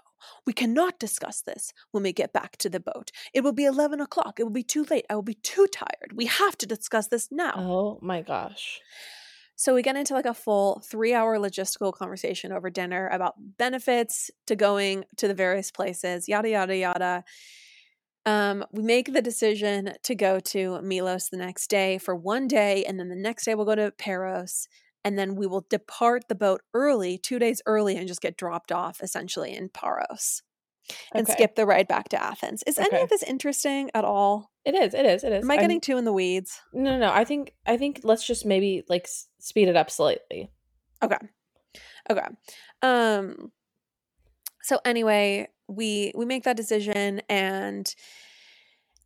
[0.46, 3.10] We cannot discuss this when we get back to the boat.
[3.32, 4.40] It will be 11 o'clock.
[4.40, 5.04] It will be too late.
[5.08, 6.12] I will be too tired.
[6.14, 7.54] We have to discuss this now.
[7.56, 8.80] Oh my gosh.
[9.56, 14.30] So we get into like a full three hour logistical conversation over dinner about benefits
[14.46, 17.24] to going to the various places, yada, yada, yada.
[18.26, 22.84] Um, we make the decision to go to Milos the next day for one day,
[22.84, 24.66] and then the next day we'll go to Paros,
[25.04, 28.72] and then we will depart the boat early, two days early, and just get dropped
[28.72, 30.42] off essentially in Paros
[31.12, 31.32] and Okay.
[31.32, 32.62] skip the ride back to Athens.
[32.66, 34.50] Is any of this interesting at all?
[34.64, 34.94] It is.
[34.94, 35.24] It is.
[35.24, 35.44] It is.
[35.44, 36.60] Am I I'm- getting too in the weeds?
[36.72, 37.12] No, no, no.
[37.12, 37.54] I think.
[37.66, 38.00] I think.
[38.04, 39.08] Let's just maybe like
[39.40, 40.50] speed it up slightly.
[41.02, 41.18] Okay.
[42.10, 42.26] Okay.
[42.82, 43.52] Um
[44.62, 47.94] so anyway, we we make that decision and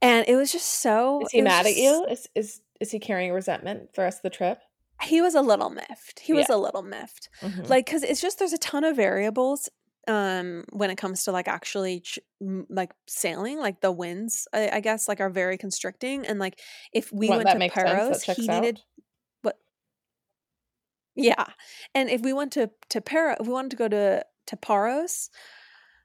[0.01, 2.07] and it was just so Is he mad at you?
[2.09, 4.59] Is is is he carrying resentment for the rest of the trip?
[5.03, 6.21] He was a little miffed.
[6.21, 7.29] He was a little miffed.
[7.41, 7.69] Mhm.
[7.69, 9.69] Like cuz it's just there's a ton of variables
[10.09, 12.19] um when it comes to like actually ch-
[12.69, 16.61] like sailing like the winds I, I guess like are very constricting and like
[16.93, 18.49] if we Well, went to paros he out.
[18.49, 18.81] needed
[19.43, 19.59] what
[21.15, 21.47] Yeah.
[21.95, 25.31] And if we went to to Para, if we wanted to go to to Paros,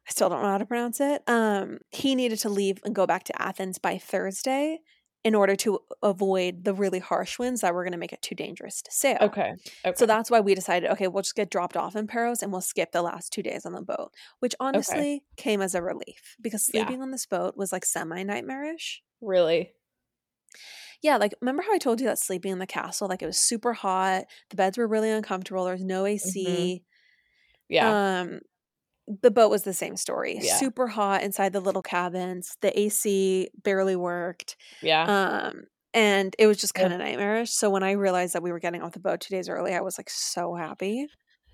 [0.08, 1.24] I still don't know how to pronounce it.
[1.28, 4.82] Um, he needed to leave and go back to Athens by Thursday
[5.24, 8.36] in order to avoid the really harsh winds that were going to make it too
[8.36, 9.20] dangerous to sail.
[9.22, 9.54] Okay.
[9.86, 9.96] Okay.
[9.96, 12.62] So that's why we decided, okay, we'll just get dropped off in Paros and we'll
[12.62, 16.66] skip the last two days on the boat, which honestly came as a relief because
[16.68, 16.72] Yeah.
[16.72, 19.02] sleeping on this boat was like semi nightmarish.
[19.22, 19.74] really.
[21.02, 23.38] Yeah, like remember how I told you that sleeping in the castle, like it was
[23.38, 26.84] super hot, the beds were really uncomfortable, there was no AC.
[27.70, 27.98] Yeah.
[28.20, 28.42] Um
[29.22, 30.40] the boat was the same story.
[30.42, 30.56] Yeah.
[30.56, 32.56] Super hot inside the little cabins.
[32.62, 34.56] The AC barely worked.
[34.82, 35.50] yeah.
[35.50, 35.64] Um
[35.96, 37.52] and it was just kind of nightmarish.
[37.52, 39.82] So when I realized that we were getting off the boat 2 days early, I
[39.82, 41.08] was like so happy.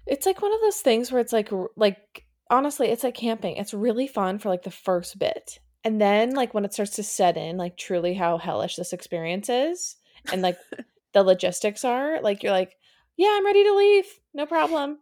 [0.07, 3.57] it's like one of those things where it's like like honestly, it's like camping.
[3.57, 5.59] It's really fun for like the first bit.
[5.83, 9.49] And then like when it starts to set in like truly how hellish this experience
[9.49, 9.95] is
[10.31, 10.57] and like
[11.13, 12.75] the logistics are, like you're like,
[13.17, 14.05] yeah, I'm ready to leave.
[14.33, 14.99] No problem.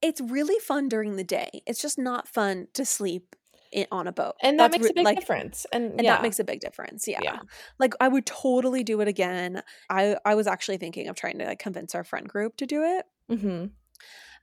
[0.00, 1.62] It's really fun during the day.
[1.66, 3.34] It's just not fun to sleep
[3.74, 4.34] i- on a boat.
[4.42, 5.66] And that That's makes a big like, difference.
[5.72, 6.14] And, and yeah.
[6.14, 7.08] that makes a big difference.
[7.08, 7.20] Yeah.
[7.22, 7.38] Yeah.
[7.78, 9.62] Like I would totally do it again.
[9.90, 12.82] I I was actually thinking of trying to like convince our friend group to do
[12.82, 13.06] it.
[13.40, 13.66] hmm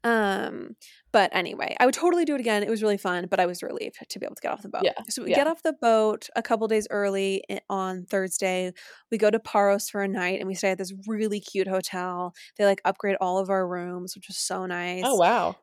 [0.05, 0.75] Um,
[1.11, 2.63] but anyway, I would totally do it again.
[2.63, 4.69] It was really fun, but I was relieved to be able to get off the
[4.69, 4.83] boat.
[4.83, 5.35] Yeah, So we yeah.
[5.35, 8.71] get off the boat a couple days early on Thursday.
[9.11, 12.33] We go to Paros for a night and we stay at this really cute hotel.
[12.57, 15.03] They like upgrade all of our rooms, which was so nice.
[15.03, 15.55] Oh, wow.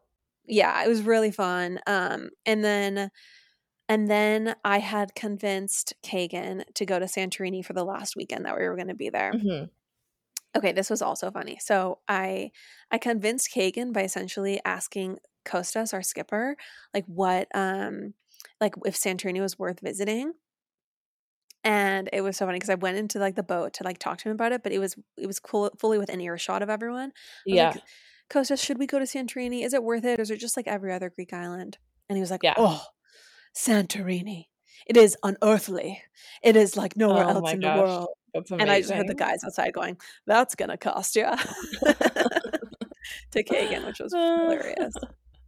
[0.47, 1.79] Yeah, it was really fun.
[1.87, 3.11] Um, and then
[3.89, 8.57] and then I had convinced Kagan to go to Santorini for the last weekend that
[8.57, 9.65] we were going to be there hmm
[10.57, 12.51] okay this was also funny so i
[12.91, 16.57] i convinced kagan by essentially asking costas our skipper
[16.95, 18.15] like what um
[18.61, 20.33] like if santorini was worth visiting
[21.65, 24.19] and it was so funny because i went into like the boat to like talk
[24.19, 27.13] to him about it but it was it was cool fully within earshot of everyone
[27.47, 27.73] Yeah.
[27.75, 27.83] like,
[28.31, 30.67] costas should we go to santorini is it worth it or is it just like
[30.67, 32.55] every other greek island and he was like Yeah.
[32.57, 32.85] oh
[33.57, 34.47] santorini
[34.87, 36.03] it is unearthly
[36.43, 37.75] it is like nowhere Oh else in gosh.
[37.75, 38.09] the world.
[38.35, 41.25] And I just heard the guys outside going, "That's gonna cost you."
[43.33, 44.95] to Kagan, which was hilarious,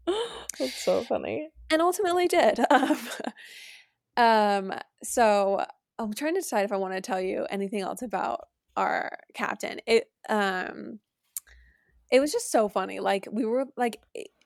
[0.58, 1.48] That's so funny.
[1.70, 2.60] and ultimately did.
[2.70, 2.98] Um,
[4.16, 5.64] um, so
[5.98, 9.80] I'm trying to decide if I want to tell you anything else about our captain.
[9.86, 11.00] It um,
[12.12, 13.00] it was just so funny.
[13.00, 14.00] Like we were like.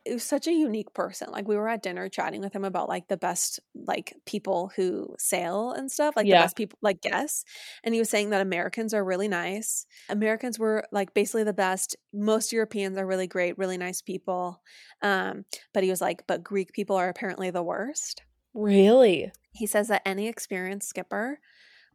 [0.08, 1.30] It, was such a unique person.
[1.30, 5.14] Like we were at dinner chatting with him about like the best like people who
[5.18, 6.38] sail and stuff, like Yeah.
[6.38, 7.44] the best people like guests.
[7.84, 9.86] And he was saying that Americans are really nice.
[10.08, 11.96] Americans were like basically the best.
[12.12, 14.62] Most Europeans are really great, really nice people.
[15.02, 15.44] Um,
[15.74, 18.22] but he was like, but Greek people are apparently the worst.
[18.54, 19.30] Really?
[19.52, 21.38] He says that any experienced skipper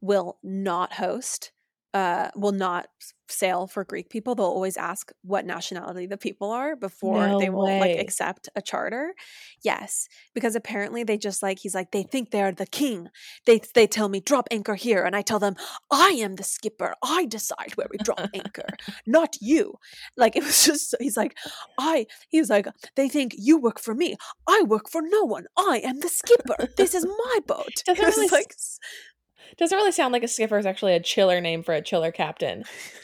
[0.01, 1.51] will not host,
[1.93, 2.87] uh, will not
[3.33, 4.35] sail for Greek people.
[4.35, 8.61] They'll always ask what nationality the people are before No they will like accept a
[8.61, 9.13] charter.
[9.61, 13.09] Yes, because apparently they just like he's like they think they are the king.
[13.45, 15.55] They they tell me drop anchor here, and I tell them
[15.91, 16.95] I am the skipper.
[17.03, 18.67] I decide where we drop anchor,
[19.07, 19.75] not you.
[20.15, 21.37] Like it was just he's like
[21.79, 24.15] I he's like they think you work for me.
[24.47, 25.45] I work for no one.
[25.57, 26.69] I am the skipper.
[26.77, 27.83] This is my boat.
[27.85, 28.55] Doesn't It was really like
[29.57, 32.63] Doesn't really sound like a skipper is actually a chiller name for a chiller captain.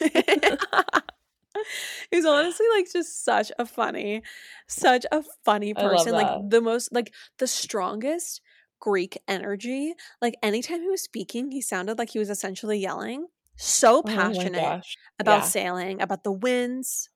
[2.12, 4.22] was honestly like just such a funny,
[4.68, 6.12] such a funny person.
[6.14, 8.40] Like the most, like the strongest
[8.80, 9.94] Greek energy.
[10.20, 13.26] Like anytime he was speaking, he sounded like he was essentially yelling.
[13.56, 14.96] So Oh passionate gosh.
[15.18, 15.48] about Yeah.
[15.48, 17.10] sailing, about the winds.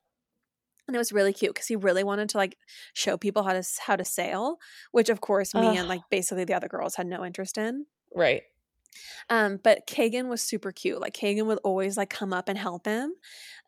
[0.86, 2.58] And it was really cute because he really wanted to like
[2.92, 4.58] show people how to how to sail,
[4.92, 7.86] which of course me and like basically the other girls had no interest in.
[8.14, 8.42] Right.
[9.30, 11.00] Um, but Kagan was super cute.
[11.00, 13.12] Like Kagan would always like come up and help him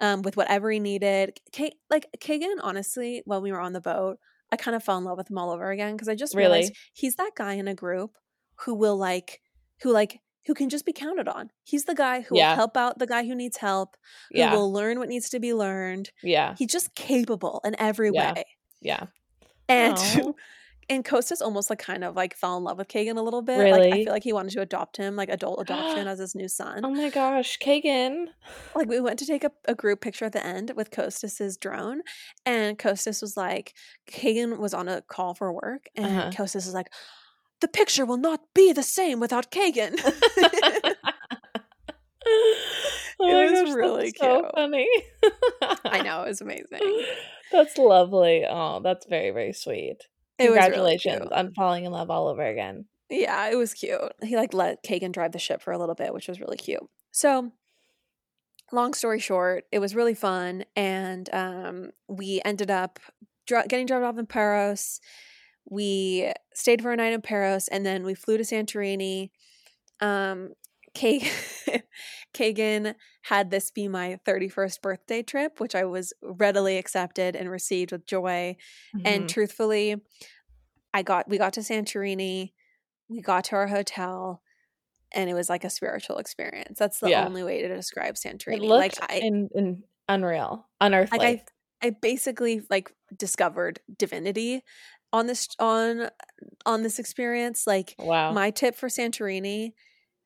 [0.00, 1.38] um, with whatever he needed.
[1.54, 4.18] Ka- like Kagan, honestly, while we were on the boat,
[4.52, 6.70] I kind of fell in love with him all over again because I just realized
[6.70, 6.76] Really?
[6.94, 8.12] he's that guy in a group
[8.60, 9.40] who will like,
[9.82, 11.50] who like, who can just be counted on.
[11.64, 12.50] He's the guy who Yeah.
[12.50, 13.96] will help out the guy who needs help,
[14.30, 14.54] who Yeah.
[14.54, 16.10] will learn what needs to be learned.
[16.22, 16.54] Yeah.
[16.56, 18.34] He's just capable in every Yeah.
[18.34, 18.44] way.
[18.80, 19.06] Yeah.
[19.68, 20.32] And Aw.
[20.88, 23.58] And Costas almost like kind of like fell in love with Kagan a little bit.
[23.72, 26.48] Like I feel like he wanted to adopt him, like adult adoption as his new
[26.48, 26.84] son.
[26.84, 28.26] Oh my gosh, Kagan.
[28.74, 32.02] like we went to take a, a group picture at the end with Costas's drone,
[32.44, 33.74] and Costas was like,
[34.10, 36.30] Kagan was on a call for work, and Uh-huh.
[36.36, 36.88] Costas was like,
[37.60, 39.98] the picture will not be the same without Kagan.
[43.18, 44.52] oh It was gosh, really so cute.
[44.54, 44.88] funny.
[45.84, 47.02] I know it was amazing.
[47.52, 48.44] That's lovely.
[48.48, 50.08] Oh, that's very, very sweet.
[50.38, 51.32] It was really Congratulations cute.
[51.32, 52.84] on falling in love all over again.
[53.08, 54.00] Yeah, it was cute.
[54.22, 56.82] He like let Kagan drive the ship for a little bit, which was really cute.
[57.12, 57.52] So,
[58.72, 62.98] long story short, it was really fun, and um, we ended up
[63.46, 65.00] dro- getting dropped off in Paros.
[65.68, 69.30] We stayed for a night in Paros, and then we flew to Santorini.
[70.00, 70.50] Um,
[70.96, 71.80] Ka-
[72.34, 77.92] Kagan had this be my 31st birthday trip, which I was readily accepted and received
[77.92, 78.56] with joy.
[79.04, 79.28] And Mhm.
[79.28, 79.96] truthfully,
[80.94, 82.52] I got we got to Santorini,
[83.08, 84.42] we got to our hotel,
[85.12, 86.78] and it was like a spiritual experience.
[86.78, 87.24] That's the Yeah.
[87.24, 88.60] only way to describe it Santorini.
[88.60, 91.18] looked Like I in, in unreal, unearthly.
[91.18, 91.48] like
[91.82, 94.62] I I basically like discovered divinity
[95.12, 96.10] on this on
[96.64, 97.66] on this experience.
[97.66, 98.32] Like wow.
[98.32, 99.72] my tip for Santorini,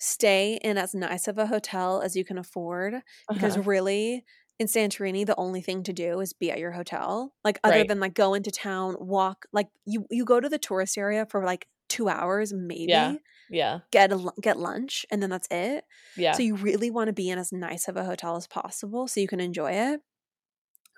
[0.01, 3.59] stay in as nice of a hotel as you can afford because Uh-huh.
[3.59, 4.25] really
[4.59, 7.35] in Santorini the only thing to do is be at your hotel.
[7.45, 7.85] Like other Right.
[7.85, 11.45] than like go into town, walk like you you go to the tourist area for
[11.45, 12.91] like 2 hours maybe.
[12.91, 13.19] Yeah.
[13.49, 13.81] yeah.
[13.93, 15.85] Get a get lunch and then that's it.
[16.17, 16.37] Yeah.
[16.37, 19.21] So you really want to be in as nice of a hotel as possible so
[19.21, 20.01] you can enjoy it.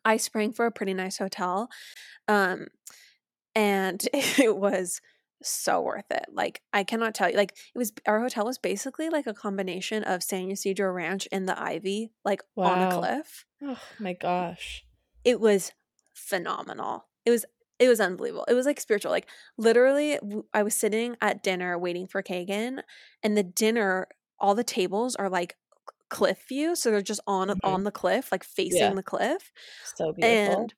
[0.05, 1.68] I sprang for a pretty nice hotel.
[2.28, 2.68] Um
[3.55, 5.00] and it was
[5.43, 6.26] so worth it.
[6.32, 7.36] Like I cannot tell you.
[7.36, 11.49] Like it was our hotel was basically like a combination of San Ysidro Ranch and
[11.49, 13.45] the Ivy, like on a cliff.
[13.62, 14.84] Oh my gosh.
[15.24, 15.72] It was
[16.14, 17.07] phenomenal.
[17.24, 17.45] It was
[17.78, 18.45] it was unbelievable.
[18.49, 19.11] It was like spiritual.
[19.11, 19.28] Like
[19.59, 20.18] literally,
[20.55, 22.82] I was sitting at dinner waiting for Kagan,
[23.22, 24.07] and the dinner,
[24.38, 25.57] all the tables are like
[26.09, 27.59] cliff view, so they're just on Mhm.
[27.64, 28.95] on the cliff, like facing Yeah.
[28.95, 29.51] the cliff,
[29.97, 30.61] So beautiful.
[30.62, 30.74] and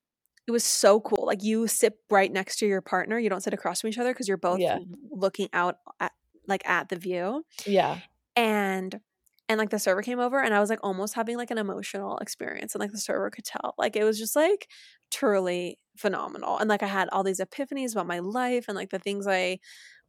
[0.47, 1.27] it was so cool.
[1.27, 3.19] Like you sit right next to your partner.
[3.19, 4.79] You don't sit across from each other because you're both Yeah.
[5.11, 6.13] looking out at
[6.47, 7.45] like at the view.
[7.67, 8.01] yeah.
[8.37, 9.01] And
[9.49, 12.19] and like the server came over and I was like almost having like an emotional
[12.19, 13.75] experience and like the server could tell.
[13.79, 14.69] Like it was just like
[15.11, 16.59] truly phenomenal.
[16.59, 19.59] And like I had all these epiphanies about my life and like the things I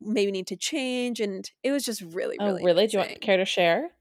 [0.02, 2.88] maybe need to change and it was just really Oh, really really?
[2.88, 3.22] Do you want amazing.
[3.22, 3.92] care to share?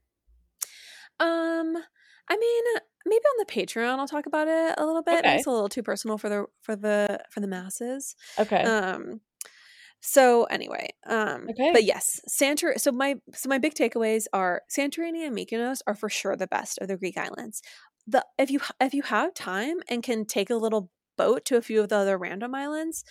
[1.19, 1.77] Um,
[2.29, 2.63] I mean,
[3.05, 5.25] maybe on the Patreon I'll talk about it a little bit.
[5.25, 5.33] Okay.
[5.33, 8.15] It's a little too personal for the for the for the masses.
[8.37, 8.63] Okay.
[8.63, 9.21] Um
[10.01, 11.73] so anyway, um Okay.
[11.73, 16.09] but yes, Santor so my so my big takeaways are Santorini and Mykonos are for
[16.09, 17.61] sure the best of the Greek islands.
[18.07, 21.61] The if you if you have time and can take a little boat to a
[21.61, 23.03] few of the other random islands,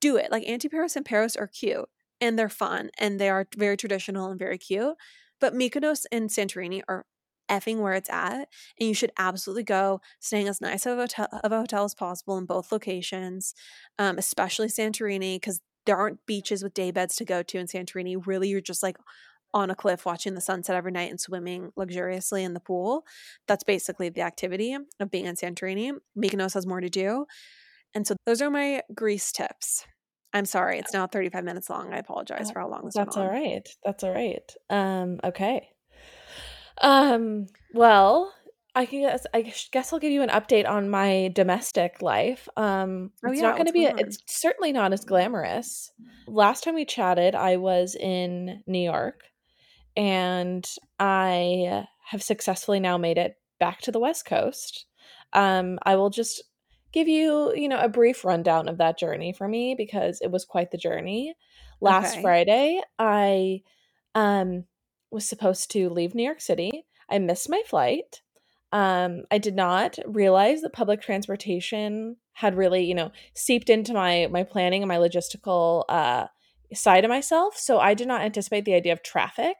[0.00, 0.30] do it.
[0.30, 1.88] Like Antiparos and Paros are cute
[2.20, 4.96] and they're fun and they are very traditional and very cute.
[5.40, 7.06] But Mykonos and Santorini are
[7.50, 8.48] effing where it's at,
[8.78, 11.94] and you should absolutely go staying as nice of a hotel, of a hotel as
[11.94, 13.54] possible in both locations,
[13.98, 18.16] um, especially Santorini because there aren't beaches with day beds to go to in Santorini.
[18.24, 18.96] Really, you're just like
[19.52, 23.04] on a cliff watching the sunset every night and swimming luxuriously in the pool.
[23.48, 25.92] That's basically the activity of being in Santorini.
[26.16, 27.26] Mykonos has more to do.
[27.94, 29.84] And so those are my Greece tips.
[30.32, 31.92] I'm sorry, it's now 35 minutes long.
[31.92, 33.68] I apologize for how long this That's all right.
[33.84, 34.48] That's all right.
[34.68, 35.70] Um, okay.
[36.80, 38.32] Um, well,
[38.74, 42.48] I guess I guess I'll give you an update on my domestic life.
[42.56, 43.94] Um, Oh, it's yeah, not going to be on?
[43.98, 45.90] it's certainly not as glamorous.
[46.26, 49.24] Last time we chatted, I was in New York
[49.96, 50.66] and
[50.98, 54.86] I have successfully now made it back to the West Coast.
[55.32, 56.42] Um, I will just
[56.92, 60.44] give you, you know, a brief rundown of that journey for me because it was
[60.44, 61.34] quite the journey.
[61.80, 62.22] Last Okay.
[62.22, 63.62] Friday, I
[64.14, 64.64] um
[65.10, 66.84] was supposed to leave New York City.
[67.08, 68.22] I missed my flight.
[68.72, 74.28] Um, I did not realize that public transportation had really, you know, seeped into my
[74.30, 76.26] my planning and my logistical uh,
[76.72, 77.56] side of myself.
[77.56, 79.56] So I did not anticipate the idea of traffic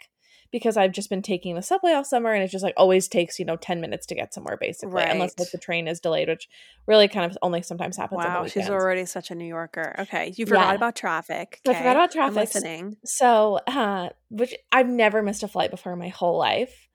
[0.53, 3.39] because I've just been taking the subway all summer, and it just like always takes
[3.39, 6.49] you know ten minutes to get somewhere, basically, unless like the train is delayed, which
[6.87, 9.95] really kind of only sometimes happens Wow, she's already such a New Yorker.
[10.01, 10.75] Okay, you forgot Yeah.
[10.77, 11.61] about traffic.
[11.65, 12.55] So I forgot Okay, about I'm traffic.
[12.55, 12.97] Listening.
[13.05, 16.89] So, uh, which I've never missed a flight before in my whole life,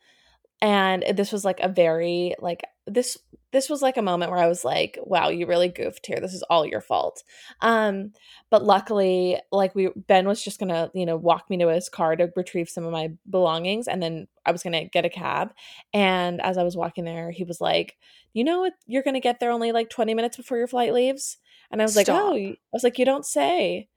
[0.61, 3.17] and this was like a very like this
[3.51, 6.19] this was like a moment where I was like, "Wow, you really goofed here.
[6.19, 7.23] This is all your fault."
[7.61, 8.11] Um,
[8.49, 12.15] but luckily, like we Ben was just gonna you know walk me to his car
[12.15, 15.53] to retrieve some of my belongings, and then I was gonna get a cab.
[15.93, 17.97] And as I was walking there, he was like,
[18.33, 18.73] "You know what?
[18.87, 21.37] You're gonna get there only like 20 minutes before your flight leaves."
[21.71, 23.89] And I was like, "Oh," I was like, "You don't say."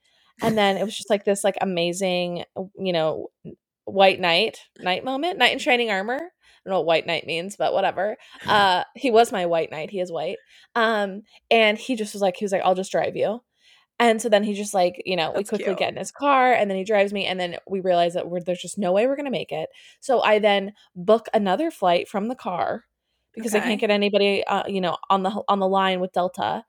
[0.42, 2.44] and then it was just like this like amazing
[2.78, 3.28] you know
[3.92, 6.16] white knight knight moment knight in shining armor.
[6.16, 8.16] I don't know what white knight means but whatever.
[8.46, 9.90] Uh he was my white knight.
[9.90, 10.38] He is white.
[10.74, 13.40] Um and he just was like he was like i'll just drive you.
[14.00, 15.78] And so then he just like you know we quickly cute.
[15.78, 18.40] get in his car and then he drives me and then we realize that we're,
[18.40, 19.70] there's just no way we're gonna make it.
[20.00, 22.84] So i then book another flight from the car
[23.34, 26.64] because i can't get anybody uh, you know on the on the line with delta.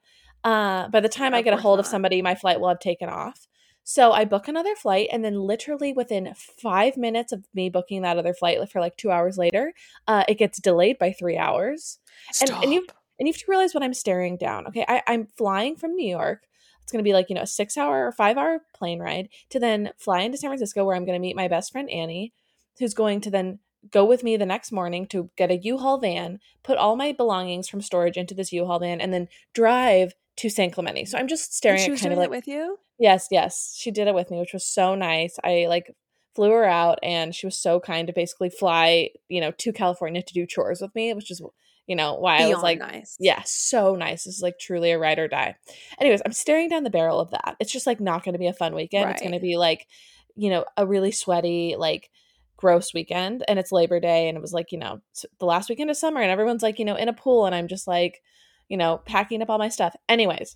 [0.45, 3.09] Uh by the time i get a hold of somebody my flight will have taken
[3.09, 3.48] off
[3.89, 8.19] so I book another flight, and then literally within five minutes of me booking that
[8.19, 9.73] other flight for like two hours later,
[10.07, 11.97] uh, it gets delayed by three hours.
[12.39, 12.61] And Stop.
[12.61, 12.85] and you
[13.17, 14.67] and you have to realize what I'm staring down.
[14.67, 16.43] Okay, I, I'm flying from New York.
[16.83, 19.29] It's going to be like you know a six hour or five hour plane ride
[19.49, 22.31] to then fly into San Francisco, where I'm going to meet my best friend Annie,
[22.77, 23.57] who's going to then
[23.89, 27.67] go with me the next morning to get a U-Haul van, put all my belongings
[27.67, 31.05] from storage into this U-Haul van, and then drive to San Clemente.
[31.05, 32.77] So I'm just and staring she at was kind doing of like it with you.
[32.99, 33.75] Yes, yes.
[33.77, 35.37] She did it with me, which was so nice.
[35.43, 35.95] I like
[36.35, 40.21] flew her out and she was so kind to basically fly, you know, to California
[40.21, 41.41] to do chores with me, which is,
[41.87, 43.17] you know, why I was like, nice.
[43.19, 44.25] yeah, so nice.
[44.25, 45.55] This is like truly a ride or die.
[45.99, 47.55] Anyways, I'm staring down the barrel of that.
[47.59, 49.09] It's just like not going to be a fun weekend.
[49.09, 49.87] It's going to be like,
[50.35, 52.09] you know, a really sweaty, like
[52.57, 53.43] gross weekend.
[53.47, 54.27] And it's Labor Day.
[54.29, 55.01] And it was like, you know,
[55.39, 57.45] the last weekend of summer and everyone's like, you know, in a pool.
[57.45, 58.21] And I'm just like,
[58.69, 59.95] you know, packing up all my stuff.
[60.07, 60.55] Anyways,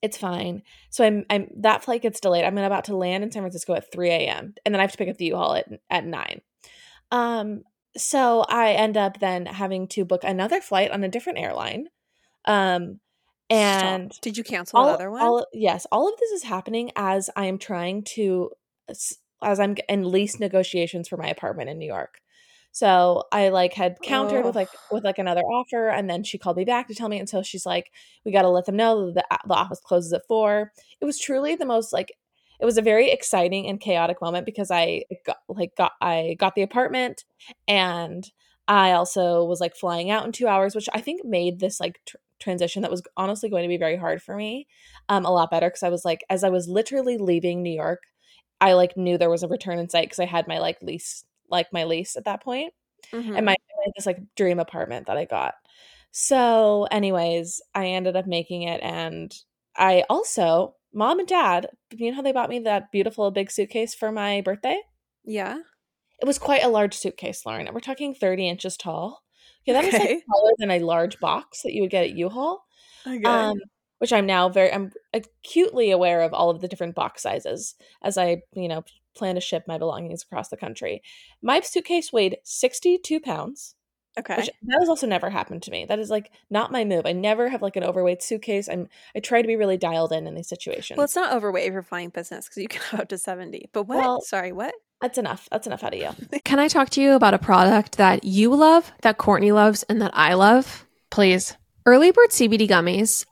[0.00, 0.62] it's fine.
[0.90, 2.44] So I'm I'm that flight gets delayed.
[2.44, 4.54] I'm about to land in San Francisco at 3 a.m.
[4.64, 6.40] and then I have to pick up the U-Haul at at nine.
[7.10, 7.62] Um,
[7.96, 11.88] so I end up then having to book another flight on a different airline.
[12.46, 13.00] Um,
[13.50, 14.22] And Stop.
[14.22, 15.20] did you cancel all, the other one?
[15.20, 18.50] all yes, all of this is happening as I am trying to
[18.88, 22.21] as I'm in lease negotiations for my apartment in New York.
[22.72, 26.56] So I like had countered with like with like another offer, and then she called
[26.56, 27.92] me back to tell me, and so she's like,
[28.24, 30.72] "We got to let them know that the, the office closes at four.
[31.00, 32.12] It was truly the most like
[32.60, 36.54] it was a very exciting and chaotic moment because I got like got I got
[36.54, 37.24] the apartment
[37.68, 38.24] and
[38.68, 42.00] I also was like flying out in 2 hours which I think made this like
[42.06, 44.66] tr- transition that was honestly going to be very hard for me
[45.08, 48.02] um a lot better cuz I was like as I was literally leaving New York
[48.60, 51.24] I like knew there was a return in sight cuz I had my like lease
[51.52, 52.72] like my lease at that point
[53.12, 53.36] Mhm.
[53.36, 53.56] and my
[53.96, 55.54] this like dream apartment that I got.
[56.12, 59.34] So, anyways, I ended up making it, and
[59.76, 63.94] I also, mom and dad, you know how they bought me that beautiful big suitcase
[63.94, 64.80] for my birthday?
[65.24, 65.58] yeah.
[66.20, 67.68] It was quite a large suitcase, Lauren.
[67.74, 69.22] We're talking 30 inches tall.
[69.66, 70.14] Yeah, that is Okay.
[70.16, 72.64] like taller than a large box that you would get at U-Haul.
[73.06, 73.24] Okay.
[73.24, 73.58] Um,
[74.02, 78.18] which I'm now very, I'm acutely aware of all of the different box sizes as
[78.18, 78.82] I, you know,
[79.14, 81.02] plan to ship my belongings across the country.
[81.40, 83.76] My suitcase weighed 62 pounds.
[84.18, 84.38] okay.
[84.38, 85.84] Which that has also never happened to me.
[85.84, 87.06] That is like not my move.
[87.06, 88.68] I never have like an overweight suitcase.
[88.68, 90.96] I'm I try to be really dialed in in these situations.
[90.98, 93.70] well, it's not overweight if you're flying business because you can have up to 70.
[93.72, 93.98] But what?
[93.98, 94.74] Well- Sorry, what?
[95.00, 95.48] That's enough.
[95.52, 96.40] That's enough out of you.
[96.44, 100.02] Can I talk to you about a product that you love, that Courtney loves, and
[100.02, 100.86] that I love?
[101.10, 101.56] Please.
[101.86, 103.26] Early Bird CBD gummies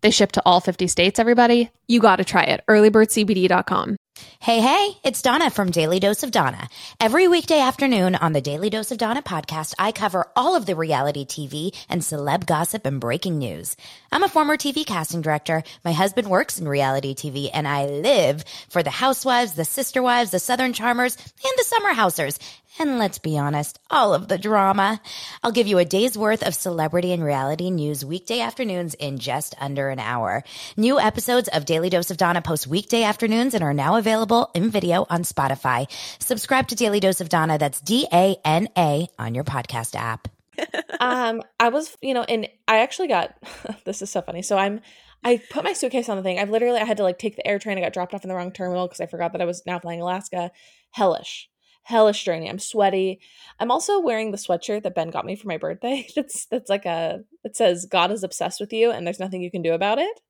[0.00, 1.70] They ship to all 50 states, everybody.
[1.86, 2.62] You got to try it.
[2.68, 3.96] Earlybirdcbd.com.
[4.40, 6.68] Hey, hey, it's Donna from Daily Dose of Donna.
[7.00, 10.74] Every weekday afternoon on the Daily Dose of Donna podcast, I cover all of the
[10.74, 13.76] reality TV and celeb gossip and breaking news.
[14.10, 15.62] I'm a former TV casting director.
[15.84, 20.30] My husband works in reality TV and I live for the housewives, the sister wives,
[20.30, 22.38] the southern charmers, and the summer housers.
[22.80, 25.00] And let's be honest, all of the drama.
[25.42, 29.56] I'll give you a day's worth of celebrity and reality news weekday afternoons in just
[29.60, 30.44] under an hour.
[30.76, 34.70] New episodes of Daily Dose of Donna post weekday afternoons and are now available in
[34.70, 35.90] video on Spotify.
[36.20, 37.58] Subscribe to Daily Dose of Donna.
[37.58, 40.28] That's D A N A on your podcast app.
[41.00, 43.34] um, I was, you know, and I actually got
[43.84, 44.42] this is so funny.
[44.42, 44.80] So I'm
[45.24, 46.38] I put my suitcase on the thing.
[46.38, 47.76] I've literally I had to like take the air train.
[47.76, 49.80] I got dropped off in the wrong terminal because I forgot that I was now
[49.80, 50.52] flying Alaska.
[50.92, 51.50] Hellish.
[51.88, 52.50] Hellish journey.
[52.50, 53.18] I'm sweaty.
[53.58, 56.06] I'm also wearing the sweatshirt that Ben got me for my birthday.
[56.14, 59.50] That's that's like a it says God is obsessed with you and there's nothing you
[59.50, 60.20] can do about it.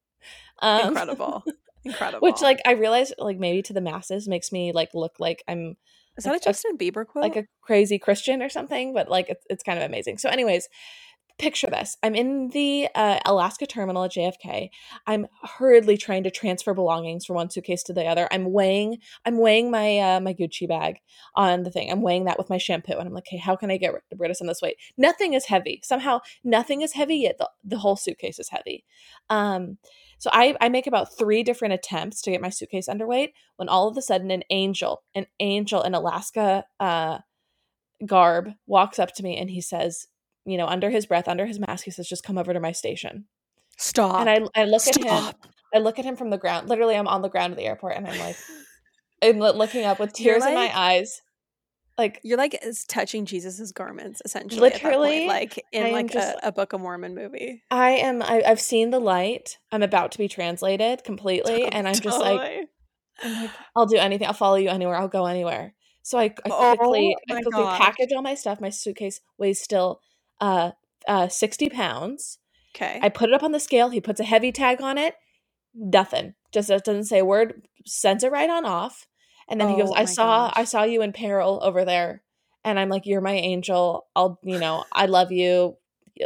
[0.61, 1.43] Um, Incredible.
[1.85, 2.25] Incredible.
[2.25, 5.77] Which like I realize like maybe to the masses makes me like look like I'm
[6.17, 7.23] is that a like, a- Justin Bieber quote?
[7.23, 10.19] like a crazy Christian or something, but like it's, it's kind of amazing.
[10.19, 10.69] So, anyways,
[11.39, 14.71] picture this I'm in the uh, Alaska terminal at JFK.
[15.07, 18.29] I'm hurriedly trying to transfer belongings from one suitcase to the other.
[18.31, 20.99] I'm weighing, I'm weighing my uh, my Gucci bag
[21.35, 21.91] on the thing.
[21.91, 24.31] I'm weighing that with my shampoo, and I'm like, hey, how can I get rid-
[24.31, 24.77] of some of this weight?
[24.97, 25.81] Nothing is heavy.
[25.85, 27.39] Somehow, nothing is heavy yet.
[27.39, 28.85] The, the whole suitcase is heavy.
[29.31, 29.79] Um,
[30.19, 33.89] so I, I make about three different attempts to get my suitcase underweight when all
[33.89, 37.19] of a sudden an angel, an angel in Alaska uh,
[38.05, 40.09] garb walks up to me and he says,
[40.51, 42.73] you know, under his breath, under his mask, he says, just come over to my
[42.73, 43.27] station.
[43.77, 44.21] Stop.
[44.21, 45.33] And I, I look at him,
[45.75, 46.69] I look at him from the ground.
[46.69, 48.37] Literally, I'm on the ground of the airport and I'm like,
[49.23, 51.21] I'm looking up with tears in my eyes.
[51.97, 54.69] Like, You're like is touching Jesus's garments, essentially.
[54.69, 57.63] at point, Literally, like I in am like just- a, a Book of Mormon movie.
[57.71, 59.59] I am, I, I've seen the light.
[59.73, 61.65] I'm about to be translated completely.
[61.67, 62.69] And I'm just like,
[63.23, 64.29] I'm like, I'll do anything.
[64.29, 64.95] I'll follow you anywhere.
[64.97, 65.75] I'll go anywhere.
[66.05, 67.81] So I, I Oh quickly, I quickly gosh.
[67.81, 68.61] package all my stuff.
[68.61, 70.01] My suitcase weighs still
[70.41, 70.73] uh,
[71.07, 72.39] uh, 60 pounds.
[72.75, 72.99] okay.
[73.03, 73.89] I put it up on the scale.
[73.91, 75.15] He puts a heavy tag on it.
[75.75, 76.35] Nothing.
[76.53, 77.67] Just doesn't say a word.
[77.87, 79.07] Sends it right on off.
[79.49, 82.23] And then he goes, Oh "I saw, I saw you in peril over there."
[82.65, 84.07] And I'm like, "You're my angel.
[84.15, 85.77] I'll, you know, I love you.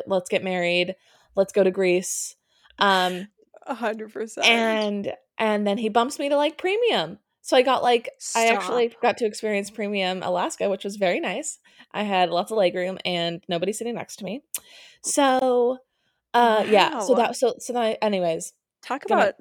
[0.06, 0.96] Let's get married.
[1.36, 2.34] Let's go to Greece."
[2.80, 3.28] Um,
[3.66, 4.46] A hundred percent.
[4.46, 8.94] and and then he bumps me to like premium So I got like I actually
[9.02, 11.58] got to experience premium Alaska, which was very nice.
[11.92, 14.42] I had lots of legroom and nobody sitting next to me.
[15.02, 15.78] So
[16.34, 19.34] uh yeah, so that so so then I anyways, Talk Gonna- about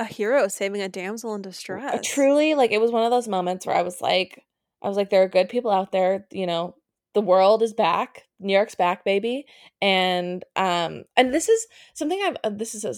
[0.00, 2.06] a hero saving a damsel in distress.
[2.06, 4.44] truly like it was one of those moments where I was like
[4.82, 6.74] I was like there are good people out there, you know,
[7.14, 8.24] the world is back.
[8.40, 9.46] New York's back, baby.
[9.80, 12.94] And um and this is something I've uh, this is a,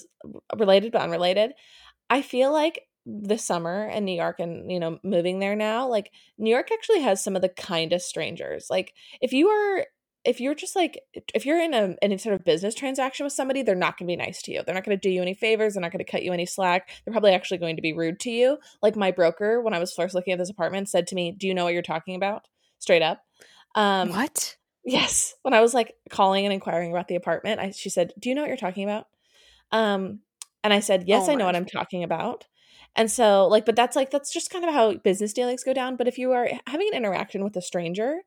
[0.57, 1.53] related but unrelated.
[2.11, 6.13] I feel like this summer in New York and you know moving there now, like
[6.39, 8.67] New York actually has some of the kindest strangers.
[8.71, 9.87] Like if you are
[10.25, 11.01] if you're just like
[11.35, 14.13] if you're in a any sort of business transaction with somebody, they're not going to
[14.13, 14.63] be nice to you.
[14.65, 15.75] They're not going to do you any favors.
[15.75, 16.91] They're not going to cut you any slack.
[17.05, 18.59] They're probably actually going to be rude to you.
[18.83, 21.47] Like my broker, when I was first looking at this apartment, said to me, "Do
[21.47, 22.47] you know what you're talking about?"
[22.79, 23.23] Straight up.
[23.75, 24.57] Um, what?
[24.85, 25.35] Yes.
[25.43, 28.35] When I was like calling and inquiring about the apartment, I, she said, "Do you
[28.35, 29.07] know what you're talking about?"
[29.73, 30.21] Um,
[30.63, 32.47] and I said, "Yes, Oh I know what I'm talking about."
[32.97, 35.97] And so, like, but that's like that's just kind of how business dealings go down.
[35.97, 38.19] But if you are having an interaction with a stranger,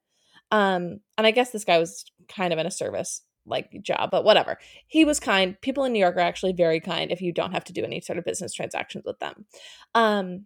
[0.51, 4.23] um, and I guess this guy was kind of in a service like job, but
[4.23, 4.57] whatever.
[4.87, 5.59] He was kind.
[5.61, 7.99] People in New York are actually very kind if you don't have to do any
[7.99, 9.45] sort of business transactions with them.
[9.93, 10.45] Um,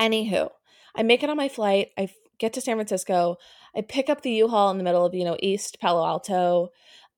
[0.00, 0.50] anywho,
[0.94, 1.88] I make it on my flight.
[1.98, 2.08] I
[2.38, 3.36] get to San Francisco.
[3.76, 6.68] I pick up the U-Haul in the middle of, you know, East Palo Alto.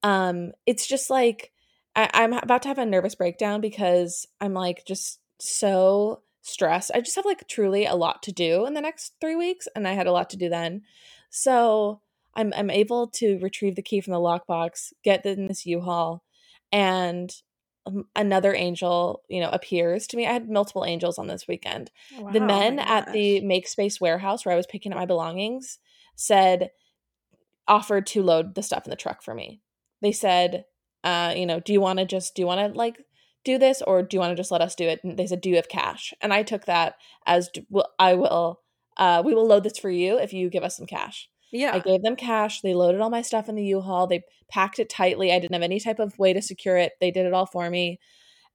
[0.03, 1.53] Um, it's just like
[1.95, 6.91] I- I'm about to have a nervous breakdown because I'm like just so stressed.
[6.95, 9.87] I just have like truly a lot to do in the next three weeks, and
[9.87, 10.83] I had a lot to do then.
[11.31, 12.01] So
[12.35, 16.23] I'm I'm able to retrieve the key from the lockbox, get in this U-Haul,
[16.73, 17.35] and
[17.87, 20.27] um, another angel, you know, appears to me.
[20.27, 21.91] I had multiple angels on this weekend
[22.33, 25.79] the men at the Makespace warehouse where i was picking up my belongings
[26.17, 26.71] said
[27.67, 29.61] offered to load the stuff in the truck for me
[30.03, 30.65] they said
[31.05, 32.99] uh you know do you want to just do you want to like
[33.45, 35.41] do this or do you want to just let us do it and they said
[35.41, 36.95] do you have cash and i took that
[37.27, 37.51] as
[37.99, 38.61] i will
[38.97, 41.73] uh we will load this for you if you give us some cash yeah.
[41.75, 42.61] I gave them cash.
[42.61, 44.07] They loaded all my stuff in the U-Haul.
[44.07, 45.33] They packed it tightly.
[45.33, 46.93] I didn't have any type of way to secure it.
[47.01, 47.99] They did it all for me.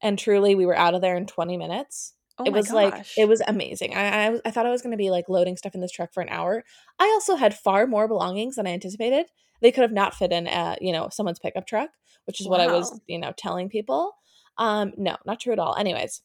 [0.01, 2.13] And truly, we were out of there in 20 minutes.
[2.37, 3.95] oh it was like it was amazing.
[3.95, 6.13] I, I I thought I was going to be like loading stuff in this truck
[6.13, 6.63] for an hour.
[6.99, 9.27] I also had far more belongings than I anticipated.
[9.61, 11.89] They could have not fit in, uh, you know, someone's pickup truck,
[12.25, 14.13] which is what I was, you know, telling people.
[14.57, 15.75] Um, no, not true at all.
[15.75, 16.21] Anyways,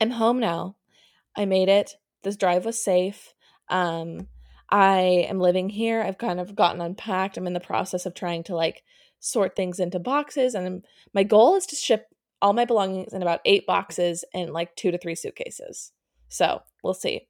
[0.00, 0.76] I'm home now.
[1.36, 1.94] I made it.
[2.22, 3.34] This drive was safe.
[3.68, 4.28] Um,
[4.68, 6.02] I am living here.
[6.02, 7.36] I've kind of gotten unpacked.
[7.36, 8.82] I'm in the process of trying to like
[9.18, 12.06] sort things into boxes, and my goal is to ship
[12.42, 15.92] all my belongings in about eight boxes and like two to three suitcases.
[16.28, 17.26] So we'll see.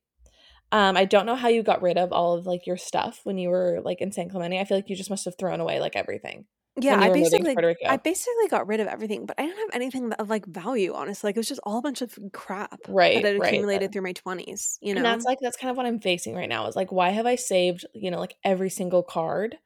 [0.72, 3.38] Um, I don't know how you got rid of all of like your stuff when
[3.38, 4.60] you were like in San Clemente.
[4.60, 6.44] I feel like you just must have thrown away like everything.
[6.78, 9.58] Yeah, I were moving to basically I basically got rid of everything, but I didn't
[9.58, 11.28] have anything of like value, honestly.
[11.28, 13.66] Like it was just all a bunch of crap Right, that had right.
[13.74, 15.04] accumulated through my 20s, you know.
[15.04, 16.66] And that's like that's kind of what I'm facing right now.
[16.66, 19.58] Is like, why have I saved, you know, like every single card?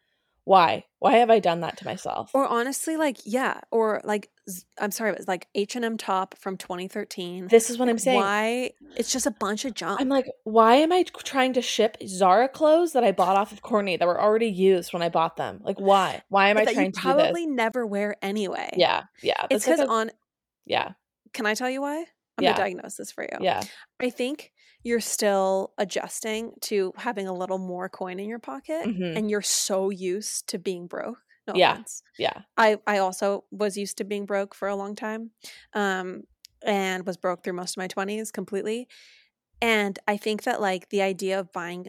[0.44, 0.84] Why?
[0.98, 2.30] Why have I done that to myself?
[2.34, 4.30] or honestly like yeah, or like
[4.78, 7.48] i'm sorry, it was like H&M top from 2013.
[7.48, 8.18] this is what I'm saying.
[8.20, 8.70] Why?
[8.96, 10.00] It's just a bunch of junk.
[10.00, 13.62] I'm like, why am I trying to ship Zara clothes that I bought off of
[13.62, 15.60] Courtney that were already used when I bought them?
[15.62, 16.22] Like, why?
[16.28, 17.16] Why am But I trying to do this?
[17.16, 18.70] probably never wear anyway.
[18.76, 19.46] Yeah, yeah.
[19.50, 20.10] It's like because on
[20.66, 20.92] yeah,
[21.32, 22.04] can I tell you why?
[22.36, 22.52] I'm Yeah.
[22.52, 23.38] gonna diagnose this for you.
[23.40, 23.62] yeah,
[24.00, 24.52] I think
[24.84, 29.16] you're still adjusting to having a little more coin in your pocket Mhm.
[29.16, 31.18] and you're so used to being broke.
[31.48, 31.72] No Yeah.
[31.72, 32.02] offense.
[32.18, 32.42] yeah.
[32.56, 35.32] I, I also was used to being broke for a long time
[35.74, 36.24] um,
[36.64, 38.88] and was broke through most of my 20s completely.
[39.60, 41.88] And I think that like the idea of buying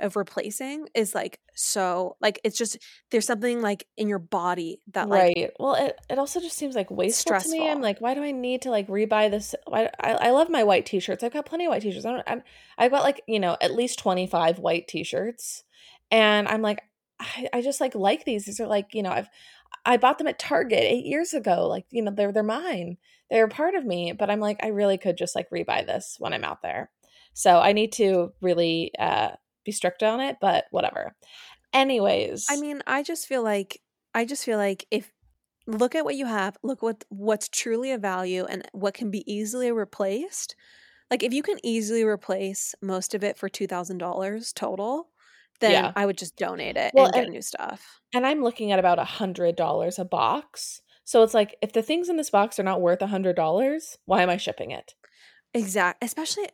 [0.00, 2.78] of replacing is like so like it's just
[3.10, 5.50] there's something like in your body that like right.
[5.58, 7.68] Well, it, it also just seems like wasteful to me.
[7.68, 9.54] I'm like, why do I need to like rebuy this?
[9.66, 11.24] Why, I I love my white t-shirts.
[11.24, 12.04] I've got plenty of white t-shirts.
[12.04, 12.42] I don't, I'm,
[12.78, 15.64] I've got like you know at least 25 white t-shirts,
[16.10, 16.82] and I'm like,
[17.18, 18.44] I, I just like like these.
[18.44, 19.28] These are like you know I've
[19.84, 21.66] I bought them at Target eight years ago.
[21.66, 22.98] Like you know they're they're mine.
[23.30, 24.12] They're part of me.
[24.12, 26.90] But I'm like I really could just like rebuy this when I'm out there.
[27.36, 29.32] So I need to really uh,
[29.66, 30.36] be strict on it.
[30.40, 31.14] But whatever.
[31.74, 33.80] Anyways, I mean, I just feel like
[34.14, 35.12] I just feel like if
[35.66, 39.30] look at what you have, look what what's truly a value and what can be
[39.30, 40.54] easily replaced.
[41.10, 45.08] Like if you can easily replace most of it for two thousand dollars total,
[45.60, 45.92] then Yeah.
[45.96, 48.00] I would just donate it Well, and get and- new stuff.
[48.14, 50.80] and I'm looking at about a hundred dollars a box.
[51.04, 53.98] So it's like if the things in this box are not worth a hundred dollars,
[54.06, 54.94] why am I shipping it?
[55.54, 56.48] Exact, especially,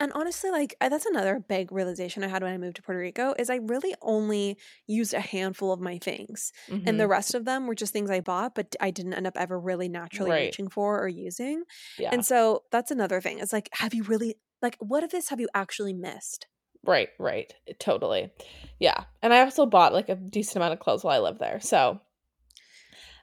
[0.00, 2.98] and honestly, like I- that's another big realization I had when I moved to Puerto
[3.00, 7.08] Rico is I really only used a handful of my things, and the Mhm.
[7.10, 9.88] rest of them were just things I bought, but I didn't end up ever really
[9.88, 10.44] naturally Right.
[10.46, 11.64] reaching for or using.
[11.98, 13.38] yeah, And so that's another thing.
[13.38, 16.46] It's like, have you really like what of this have you actually missed?
[16.84, 17.52] Right, right.
[17.78, 18.30] Totally.
[18.78, 19.04] Yeah.
[19.22, 21.58] And I also bought like a decent amount of clothes while I lived there.
[21.60, 22.00] So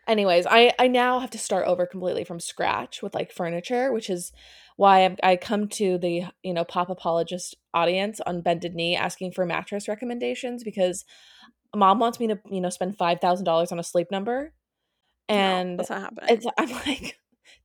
[0.08, 4.10] anyways, I I now have to start over completely from scratch with like furniture, which
[4.10, 4.32] is
[4.76, 9.32] why I'm, I come to the, you know, pop apologist audience on bended knee asking
[9.34, 11.06] for mattress recommendations because
[11.76, 14.54] mom wants me to, you know, spend $5,000 on a sleep number.
[15.30, 16.30] No, And that's not happening.
[16.30, 17.20] it's I'm like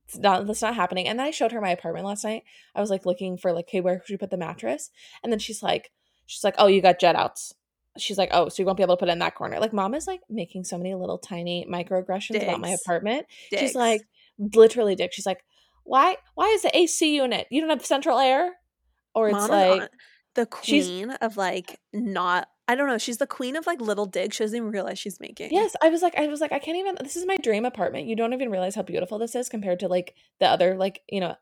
[0.07, 1.07] it's not that's not happening.
[1.07, 2.43] And then I showed her my apartment last night.
[2.75, 4.91] I was like looking for like, hey, where should we put the mattress?
[5.23, 5.91] And then she's like,
[6.25, 7.53] she's like, oh, you got jet outs.
[8.01, 9.59] She's like, oh, so you won't be able to put it in that corner.
[9.59, 13.27] Like, mom is like making so many little tiny microaggressions about my apartment.
[13.49, 14.01] She's like,
[14.37, 15.13] literally, dick.
[15.13, 15.43] She's like,
[15.83, 16.17] why?
[16.35, 17.47] Why is the AC unit?
[17.49, 18.53] You don't have central air,
[19.13, 19.89] or it's Mom like,
[20.35, 24.35] the queen of like not I don't know, she's the queen of like little digs
[24.35, 25.49] she doesn't even realize she's making.
[25.51, 26.97] Yes, I was like, I was like, I can't even.
[27.01, 28.05] This is my dream apartment.
[28.05, 31.19] You don't even realize how beautiful this is compared to like the other like you
[31.19, 31.35] know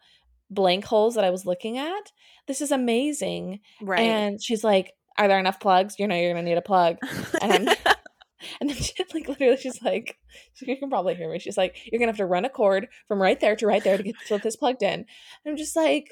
[0.50, 2.14] blank holes that I was looking at.
[2.48, 3.60] This is amazing.
[3.82, 4.00] Right.
[4.00, 5.96] And she's like, Are there enough plugs?
[6.00, 6.98] You know, you're gonna need a plug.
[7.42, 7.76] And I'm
[8.62, 10.18] and then she like literally she's like,
[10.62, 11.40] you can probably hear me.
[11.40, 13.98] She's like, You're gonna have to run a cord from right there to right there
[13.98, 14.94] to get to get this plugged in.
[14.94, 15.06] And
[15.46, 16.12] I'm just like,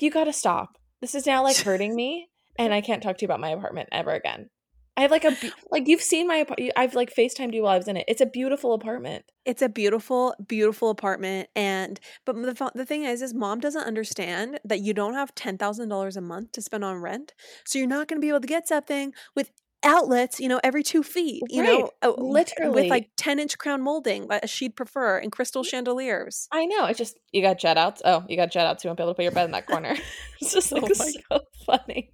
[0.00, 0.78] You gotta stop.
[1.00, 2.28] This is now like hurting me,
[2.58, 4.48] and I can't talk to you about my apartment ever again.
[4.96, 7.76] I have like a be- like you've seen my I've like FaceTimed you while I
[7.78, 8.04] was in it.
[8.08, 9.24] It's a beautiful apartment.
[9.44, 14.58] it's a beautiful beautiful apartment and but the, the thing is is mom doesn't understand
[14.64, 17.34] that you don't have $10,000 a month to spend on rent
[17.64, 19.50] so you're not going to be able to get something with
[19.84, 22.82] outlets you know every two feet you Right, know uh, literally.
[22.82, 26.86] with like 10 inch crown molding that she'd prefer and crystal chandeliers I know.
[26.86, 28.02] It's just you got jet outs.
[28.04, 28.82] Oh, you got jet outs.
[28.82, 29.94] You won't be able to put your bed in that corner.
[30.40, 30.94] it's just like Oh
[31.30, 32.10] so funny.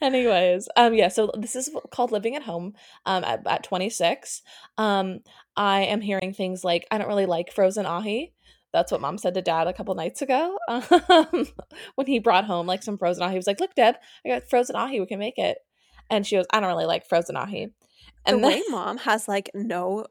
[0.00, 1.08] Anyways, um, yeah.
[1.08, 2.74] So this is called living at home.
[3.06, 4.42] Um, at, at 26,
[4.78, 5.20] um,
[5.56, 8.32] I am hearing things like I don't really like frozen ahi.
[8.72, 10.58] That's what mom said to dad a couple nights ago.
[10.68, 11.46] Um,
[11.94, 14.48] when he brought home like some frozen ahi, he was like, "Look, Deb, I got
[14.48, 15.00] frozen ahi.
[15.00, 15.58] We can make it."
[16.10, 17.68] And she goes, "I don't really like frozen ahi."
[18.26, 20.06] the And way mom has like no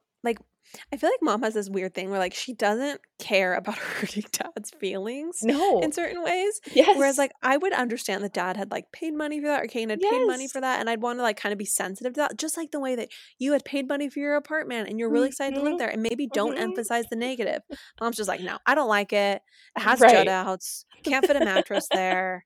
[0.91, 4.23] i feel like mom has this weird thing where like she doesn't care about hurting
[4.31, 8.69] dad's feelings no, in certain ways yes, Whereas, like, I would understand that dad had
[8.71, 11.19] like paid money for that, or Kane had paid money for that, and I'd want
[11.19, 13.09] to like kind of be sensitive to that, just like the way that
[13.39, 15.77] you had paid money for your apartment and you're really excited to live Mhm.
[15.77, 16.57] there, and maybe don't Mhm.
[16.57, 17.61] emphasize the negative.
[17.99, 19.41] Mom's just like, no, I don't like it.
[19.75, 20.05] It has Right.
[20.05, 20.85] jut outs.
[21.03, 22.45] Can't fit a mattress there.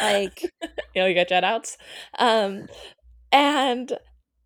[0.00, 0.52] Like,
[0.94, 1.78] you know, you got jet outs.
[2.18, 2.68] Um,
[3.32, 3.98] and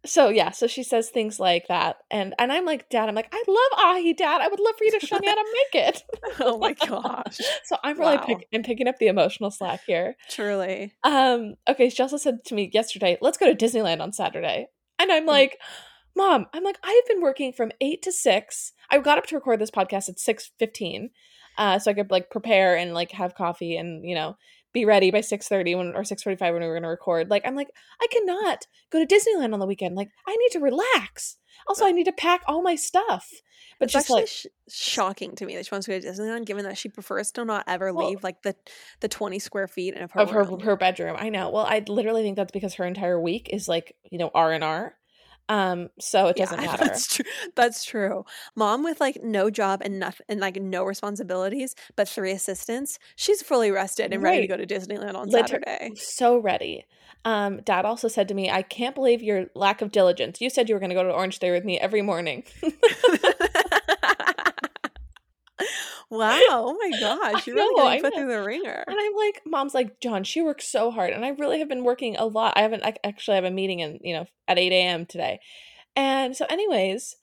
[0.05, 3.33] so yeah, so she says things like that, and and I'm like, Dad, I'm like,
[3.33, 4.41] I love Ahi, Dad.
[4.41, 6.03] I would love for you to show me how to make it.
[6.41, 8.25] oh my gosh, so I'm really Wow.
[8.27, 10.17] pick, I'm picking up the emotional slack here.
[10.29, 10.93] truly.
[11.05, 14.67] Um, okay, she also said to me yesterday, let's go to Disneyland on Saturday,
[14.99, 15.15] and Mm.
[15.15, 15.59] I'm like.
[16.15, 18.75] Mom, I'm like I've been working from eight to six.
[18.91, 21.09] I got up to record this podcast at six fifteen,
[21.57, 24.37] uh, so I could like prepare and like have coffee and you know
[24.73, 26.89] be ready by six thirty when or six forty five when we were going to
[26.89, 27.31] record.
[27.31, 27.69] Like I'm like
[28.01, 29.97] I cannot go to Disneyland on the weekend.
[29.97, 31.37] Like I need to relax.
[31.67, 33.31] Also, I need to pack all my stuff.
[33.79, 36.47] But It's actually like, sh- shocking to me that she wants to go to Disneyland,
[36.47, 38.57] given that she prefers to not ever Well- leave like the
[39.01, 41.17] the twenty square feet of her of her her bedroom.
[41.19, 41.51] I know.
[41.51, 44.65] Well, I literally think that's because her entire week is like you know R and
[44.65, 44.95] R.
[45.53, 46.85] Um, so it doesn't Yeah, matter.
[46.85, 47.25] That's true.
[47.55, 48.25] That's true.
[48.57, 52.99] Mom with like no job and nothing and like no responsibilities, but three assistants.
[53.17, 55.93] She's fully rested and ready to go to Disneyland on Liter- Saturday.
[55.97, 56.87] so ready.
[57.25, 60.41] Um, Dad also said to me, "I can't believe your lack of diligence.
[60.41, 62.45] You said you were going to go to Orange Theory with me every morning."
[66.19, 66.39] wow!
[66.51, 67.47] Oh my gosh!
[67.47, 68.21] You're really know, getting put know.
[68.21, 68.85] through the ringer.
[68.87, 71.85] And I'm like, Mom's like, John, she works so hard, and I really have been
[71.85, 72.53] working a lot.
[72.55, 75.07] I haven't I actually have a meeting in you know at eight a.m.
[75.07, 75.41] today,
[75.97, 77.17] and so anyways,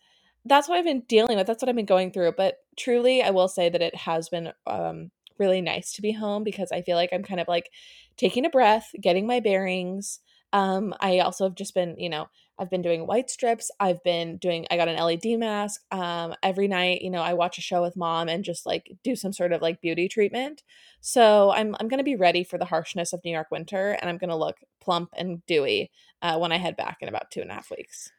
[0.44, 1.46] that's what I've been dealing with.
[1.46, 2.34] That's what I've been going through.
[2.36, 6.44] But truly, I will say that it has been um really nice to be home
[6.44, 7.70] because I feel like I'm kind of like
[8.18, 10.20] taking a breath, getting my bearings.
[10.52, 12.28] Um, I also have just been, you know,
[12.60, 13.72] I've been doing white strips.
[13.80, 15.82] I've been doing, I got an LED mask.
[15.92, 19.16] Um, every night, you know, I watch a show with mom and just like do
[19.16, 20.64] some sort of like beauty treatment.
[21.00, 24.10] So I'm, I'm going to be ready for the harshness of New York winter and
[24.10, 25.90] I'm going to look plump and dewy
[26.22, 28.12] uh, when I head back in about two and a half weeks.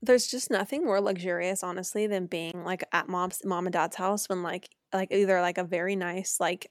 [0.00, 4.28] There's just nothing more luxurious, honestly, than being like at mom's mom and dad's house
[4.28, 6.70] when like like either like a very nice like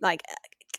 [0.00, 0.22] like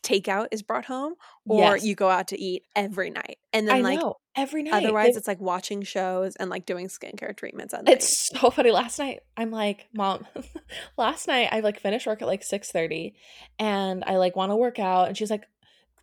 [0.04, 1.14] takeout is brought home
[1.48, 1.86] or Yes.
[1.86, 4.74] you go out to eat every night and then I like know every night.
[4.74, 7.94] otherwise it's like watching shows and like doing skincare treatments at night.
[7.96, 8.72] It's so funny.
[8.72, 10.28] Last night, I'm like, Mom.
[10.98, 13.16] last night, I like finished work at like six thirty,
[13.60, 15.46] and I like want to work out, and she's like,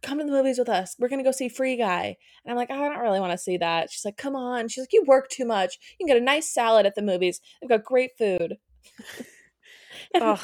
[0.03, 0.96] "Come to the movies with us.
[0.98, 3.59] We're gonna go see Free Guy." And I'm like, "I don't really want to see
[3.59, 5.78] that." She's like, "Come on." She's like, "You work too much.
[5.98, 7.40] You can get a nice salad at the movies.
[7.61, 8.57] They've got great food."
[10.14, 10.38] And.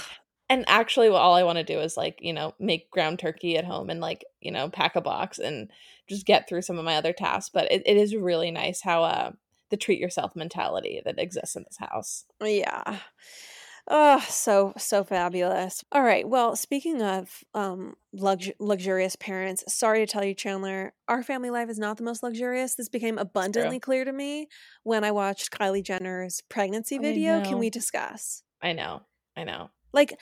[0.49, 3.65] And actually all i want to do is like you know make ground turkey at
[3.65, 5.71] home and like you know pack a box and
[6.09, 9.03] just get through some of my other tasks but it, it is really nice how
[9.03, 9.33] uh
[9.71, 13.01] the treat yourself mentality that exists in this house Yeah.
[13.89, 15.85] Oh, so so fabulous.
[15.93, 16.29] All right.
[16.29, 21.71] Well, speaking of um lux- luxurious parents, sorry to tell you, Chanler, our family life
[21.71, 22.75] is not the most luxurious.
[22.75, 24.49] This became abundantly clear to me
[24.83, 27.41] when I watched Kylie Jenner's pregnancy video.
[27.43, 28.43] Can we discuss?
[28.63, 29.03] i know
[29.37, 30.19] i know Like,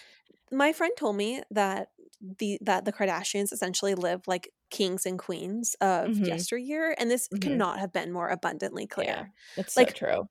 [0.52, 1.88] my friend told me that
[2.20, 6.26] the that the Kardashians essentially live like kings and queens of Mhm.
[6.26, 7.42] yesteryear, and this Mhm.
[7.42, 9.06] cannot have been more abundantly clear.
[9.08, 9.24] yeah
[9.56, 10.28] it's Like, so true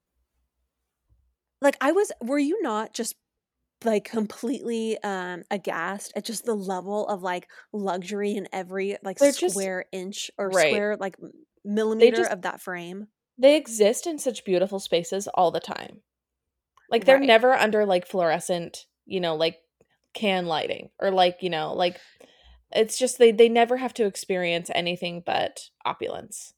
[1.62, 3.16] like i was were you not just
[3.86, 9.32] like completely um aghast at just the level of like luxury in every like They're
[9.32, 10.70] just- square inch or right.
[10.72, 11.16] square like
[11.64, 13.08] millimeter just- of that frame
[13.38, 16.02] they exist in such beautiful spaces all the time
[16.90, 17.26] like they're Right.
[17.28, 19.60] never under like fluorescent you know like
[20.14, 22.00] can lighting or like you know like
[22.72, 26.54] it's just they they never have to experience anything but opulence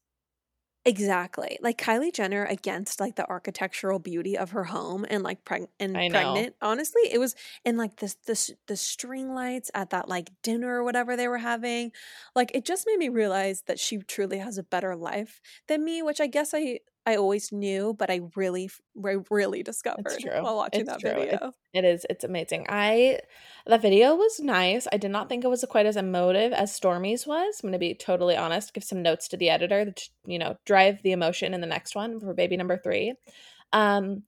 [0.88, 5.68] exactly like kylie jenner against like the architectural beauty of her home and like preg-
[5.80, 6.12] and I know.
[6.12, 7.36] pregnant honestly it was
[7.66, 11.39] and like this this the string lights at that like dinner or whatever they were
[11.39, 11.91] having
[12.36, 16.04] like it just made me realize that she truly has a better life than me
[16.04, 18.70] which i guess i i always knew but i really
[19.06, 21.12] I really discovered while watching It's that true.
[21.12, 21.53] Video.
[21.74, 22.66] it is it's amazing.
[22.70, 23.20] I
[23.68, 24.88] that video was nice.
[24.91, 27.60] I did not think it was quite as emotive as Stormi's was.
[27.62, 31.03] I'm gonna be totally honest give some notes to the editor that you know drive
[31.03, 33.16] the emotion in the next one for baby number three.
[33.74, 34.24] Um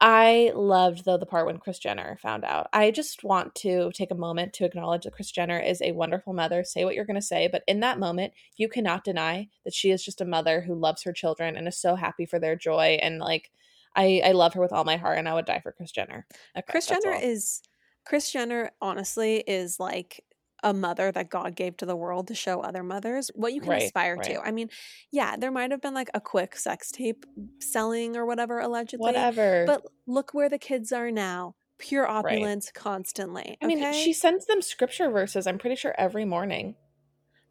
[0.00, 4.10] i loved though the part when kris jenner found out i just want to take
[4.10, 7.14] a moment to acknowledge that kris jenner is a wonderful mother say what you're going
[7.14, 10.60] to say but in that moment you cannot deny that she is just a mother
[10.60, 13.50] who loves her children and is so happy for their joy and like
[13.96, 16.26] I, I love her with all my heart and I would die for Kris Jenner.
[16.68, 17.20] Kris Jenner all.
[17.20, 17.62] is
[18.04, 20.24] Kris Jenner honestly is like
[20.62, 23.70] a mother that God gave to the world to show other mothers what you can
[23.70, 24.24] Right, aspire right.
[24.24, 24.40] to.
[24.40, 24.70] I mean,
[25.10, 27.24] yeah, there might have been like a quick sex tape
[27.60, 29.04] selling or whatever allegedly.
[29.04, 29.64] whatever.
[29.66, 31.54] But look where the kids are now.
[31.78, 33.56] Pure opulence constantly.
[33.62, 35.46] I mean, she sends them scripture verses.
[35.46, 36.74] I'm pretty sure every morning.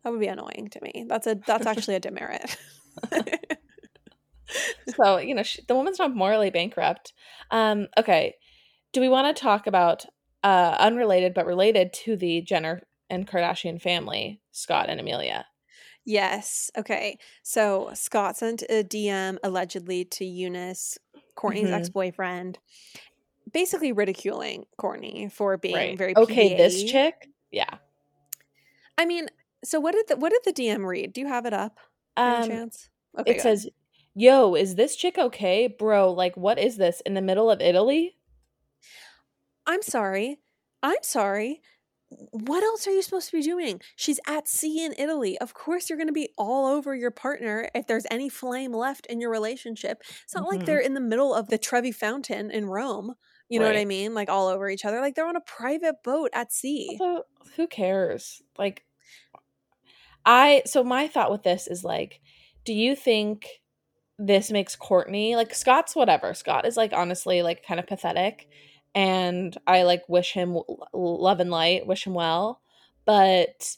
[0.03, 1.05] that would be annoying to me.
[1.07, 2.57] That's a that's actually a demerit.
[4.95, 7.11] So you know, she, the woman's not morally bankrupt.
[7.51, 8.35] Um, okay,
[8.93, 10.05] do we want to talk about
[10.43, 15.45] uh, unrelated but related to the Jenner and Kardashian family, Scott and Amelia?
[16.05, 16.71] Yes.
[16.77, 17.17] Okay.
[17.43, 20.97] So Scott sent a DM allegedly to Younes,
[21.35, 21.73] Courtney's Mhm.
[21.73, 22.59] ex boyfriend,
[23.51, 25.97] basically ridiculing Courtney for being right.
[25.97, 26.55] very okay.
[26.55, 27.77] This chick, yeah.
[28.97, 29.27] I mean,
[29.63, 31.13] so what did the what did the DM read?
[31.13, 31.77] Do you have it up?
[32.15, 32.89] Um, chance?
[33.19, 33.31] Okay.
[33.35, 33.67] it says,
[34.15, 36.11] "Yo, is this chick okay, bro?
[36.13, 38.17] Like, what is this in the middle of Italy?"
[39.65, 40.39] I'm sorry.
[40.81, 41.61] I'm sorry.
[42.09, 43.81] What else are you supposed to be doing?
[43.97, 45.37] She's at sea in Italy.
[45.39, 49.05] Of course, you're going to be all over your partner if there's any flame left
[49.07, 50.01] in your relationship.
[50.23, 50.65] It's not like Mhm.
[50.65, 53.15] they're in the middle of the Trevi Fountain in Rome.
[53.49, 54.13] You know what I mean?
[54.13, 55.01] Like all over each other.
[55.01, 56.97] Like they're on a private boat at sea.
[56.99, 57.23] Also,
[57.55, 58.41] who cares?
[58.57, 58.85] Like,
[60.25, 62.21] I so my thought with this is like,
[62.65, 63.61] do you think
[64.19, 66.33] this makes Courtney like Scott's whatever?
[66.33, 68.49] Scott is like honestly like kind of pathetic,
[68.95, 70.57] and I like wish him
[70.93, 72.61] love and light, wish him well,
[73.05, 73.77] but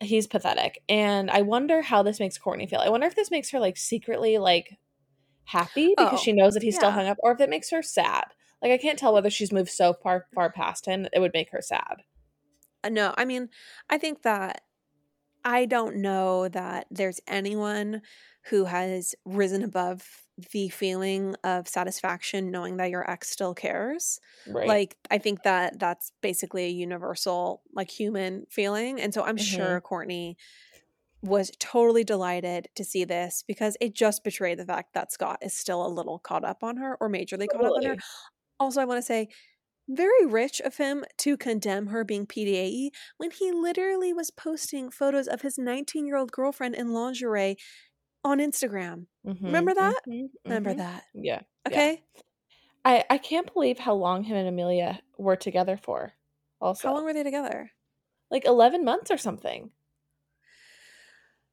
[0.00, 2.80] he's pathetic, and I wonder how this makes Courtney feel.
[2.80, 4.78] I wonder if this makes her like secretly like
[5.44, 7.82] happy because Oh, she knows that he's still hung up, or if it makes her
[7.82, 8.24] sad.
[8.62, 11.50] Like I can't tell whether she's moved so far far past him it would make
[11.52, 12.04] her sad.
[12.84, 13.48] Uh, No, I mean,
[13.90, 14.62] I think that
[15.44, 18.02] I don't know that there's anyone
[18.46, 24.20] who has risen above the feeling of satisfaction knowing that your ex still cares.
[24.46, 24.78] Right.
[24.78, 29.00] Like, I think that that's basically a universal, like, human feeling.
[29.00, 29.38] And so I'm Mhm.
[29.38, 30.36] sure Courtney
[31.22, 35.54] was totally delighted to see this because it just betrayed the fact that Scott is
[35.56, 37.96] still a little caught up on her or majorly caught up on her.
[38.60, 39.28] Also, I want to say,
[39.88, 45.28] very rich of him to condemn her being PDAE when he literally was posting photos
[45.28, 47.56] of his 19 year old girlfriend in lingerie
[48.26, 49.06] on Instagram.
[49.46, 50.00] Remember Mhm, that?
[50.06, 50.74] mhm, Remember mhm.
[50.74, 51.04] that.
[51.14, 51.42] Yeah.
[51.66, 51.82] yeah.
[51.82, 52.04] Okay.
[52.86, 56.14] I I can't believe how long him and Amelia were together for.
[56.60, 57.72] Also, How long were they together?
[58.30, 59.72] like eleven months or something.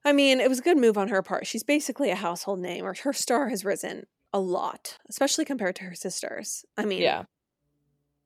[0.05, 1.47] I mean, it was a good move on her part.
[1.47, 5.83] She's basically a household name, or her star has risen a lot, especially compared to
[5.83, 6.65] her sisters.
[6.77, 7.25] I mean, Yeah.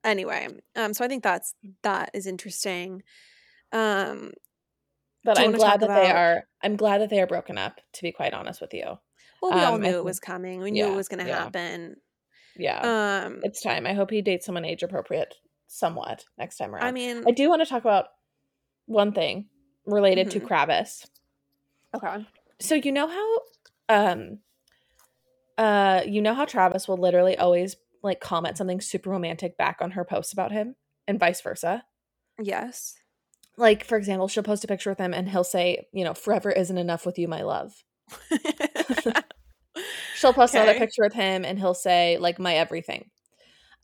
[0.04, 3.02] anyway, um, so I think that's that is interesting.
[3.72, 4.32] Um,
[5.28, 6.44] But I'm glad that they are.
[6.62, 7.80] I'm glad that they are broken up.
[7.94, 8.84] To be quite honest with you.
[9.42, 10.60] well, we all Um, I knew it was coming.
[10.60, 11.42] We knew yeah, it was going to yeah.
[11.44, 11.96] happen.
[12.56, 13.24] Yeah.
[13.26, 13.86] Um, it's time.
[13.86, 15.34] I hope he dates someone age appropriate
[15.66, 16.84] somewhat next time around.
[16.84, 18.06] I mean, I do want to talk about
[18.86, 19.50] one thing
[19.84, 20.48] related to Mhm.
[20.48, 21.06] Kravis.
[21.94, 22.26] okay.
[22.60, 23.38] So you know how
[23.90, 24.38] um
[25.58, 29.90] uh you know how Travis will literally always like comment something super romantic back on
[29.92, 30.76] her posts about him
[31.06, 31.84] and vice versa.
[32.40, 32.96] Yes.
[33.58, 36.50] Like for example, she'll post a picture with him and he'll say, you know, forever
[36.50, 37.72] isn't enough with you, my love.
[40.16, 43.10] She'll post another picture with him and he'll say like my everything.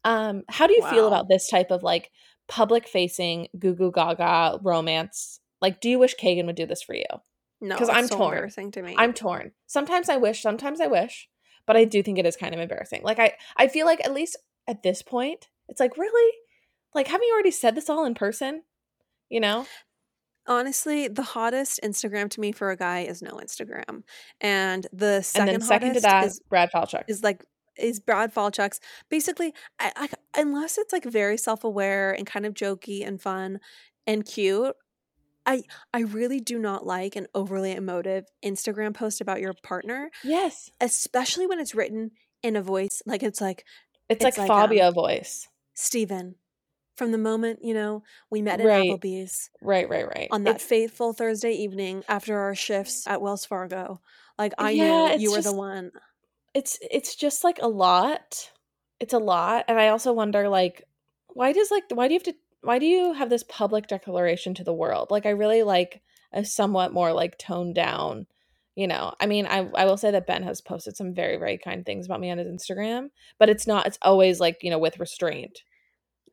[0.04, 2.10] Um how do you feel about this type of like
[2.48, 5.40] public facing goo goo gaga romance?
[5.60, 7.04] Like do you wish Kagan would do this for you?
[7.60, 8.34] no because I'm so torn.
[8.34, 8.94] embarrassing to me.
[8.96, 9.52] I'm torn.
[9.66, 11.28] Sometimes I wish, sometimes I wish,
[11.66, 13.02] but I do think it is kind of embarrassing.
[13.02, 16.32] Like I I feel like at least at this point, it's like really?
[16.94, 18.62] Like haven't you already said this all in person?
[19.28, 19.66] You know?
[20.46, 24.02] Honestly, the hottest Instagram to me for a guy is no Instagram,
[24.40, 27.04] and the second and then second to hottest that, is Brad Falchuk.
[27.08, 27.44] is like
[27.76, 28.80] is Brad Falchuk's.
[29.08, 33.58] Basically, I, I, unless it's like very self aware and kind of jokey and fun
[34.06, 34.76] and cute,
[35.46, 35.62] I
[35.92, 40.70] I really do not like an overly emotive Instagram post about your partner, yes.
[40.80, 42.10] especially when it's written
[42.42, 43.64] in a voice like it's like
[44.08, 45.48] It's, It's like, like, um, Fabio voice.
[45.74, 46.36] Steven.
[46.96, 48.88] From the moment, you know, we met at Right.
[48.90, 50.28] Applebee's Right, right, right.
[50.30, 54.00] on that It's- fateful Thursday evening after our shifts at Wells Fargo.
[54.38, 55.90] Like I Yeah, knew you were the one.
[56.54, 58.50] it's it's just like a lot
[59.00, 60.84] it's a lot and i also wonder like
[61.32, 64.54] why does like why do you have to why do you have this public declaration
[64.54, 66.00] to the world like i really like
[66.32, 68.24] a somewhat more like toned down
[68.76, 71.58] you know i mean i i will say that ben has posted some very very
[71.58, 73.08] kind things about me on his instagram
[73.40, 75.58] but it's not it's always like you know with restraint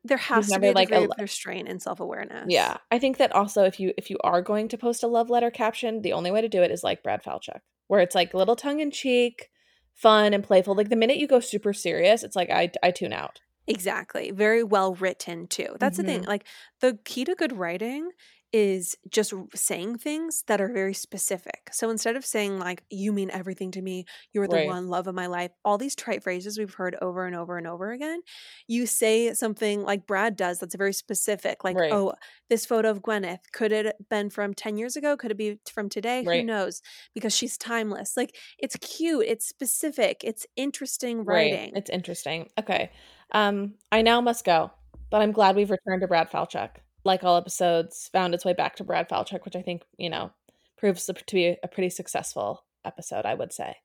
[0.04, 2.46] There has to be like, a- of restraint and self awareness.
[2.48, 5.30] yeah i think that also if you if you are going to post a love
[5.30, 8.34] letter caption the only way to do it is like brad falchuk where it's like
[8.34, 9.48] a little tongue-in-cheek
[9.94, 13.12] fun and playful like the minute you go super serious it's like i i tune
[13.12, 14.32] out Exactly.
[14.32, 15.76] Very well written too.
[15.78, 16.12] That's the Mm-hmm.
[16.12, 16.22] thing.
[16.24, 16.44] Like
[16.80, 18.10] the key to good writing
[18.52, 21.70] is just saying things that are very specific.
[21.72, 24.60] So instead of saying like you mean everything to me, you're the Right.
[24.60, 27.66] one love of my life, all these trite phrases we've heard over and over and
[27.66, 28.20] over again,
[28.66, 31.64] you say something like Brad does that's very specific.
[31.64, 31.90] Like, Right.
[31.90, 32.14] oh,
[32.48, 35.16] this photo of Gwyneth, could it have been from 10 years ago?
[35.16, 36.24] Could it be from today?
[36.32, 36.82] Who knows?
[37.14, 38.16] Because she's timeless.
[38.16, 41.62] Like it's cute, it's specific, it's interesting Right.
[41.64, 41.72] writing.
[41.72, 42.50] It's interesting.
[42.58, 42.90] Okay.
[43.32, 44.70] Um, I now must go,
[45.10, 46.70] but I'm glad we've returned to Brad Falchuk.
[47.04, 50.32] Like all episodes, found its way back to Brad Falchuk, which I think, you know,
[50.78, 53.76] proves to be a pretty successful episode, I would say.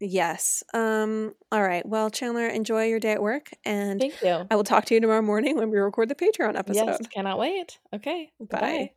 [0.00, 0.62] Yes.
[0.74, 1.84] Um, all right.
[1.86, 4.46] Well, Chanler, enjoy your day at work and Thank you.
[4.50, 6.86] I will talk to you tomorrow morning when we record the Patreon episode.
[6.86, 7.78] Yes, cannot wait.
[7.94, 8.30] Okay.
[8.38, 8.92] Bye.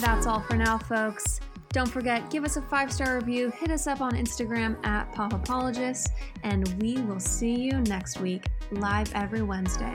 [0.00, 1.40] That's all for now, folks.
[1.70, 5.32] Don't forget, give us a five star review, hit us up on Instagram at Pop
[5.32, 6.08] Apologists,
[6.42, 9.94] and we will see you next week, live every Wednesday.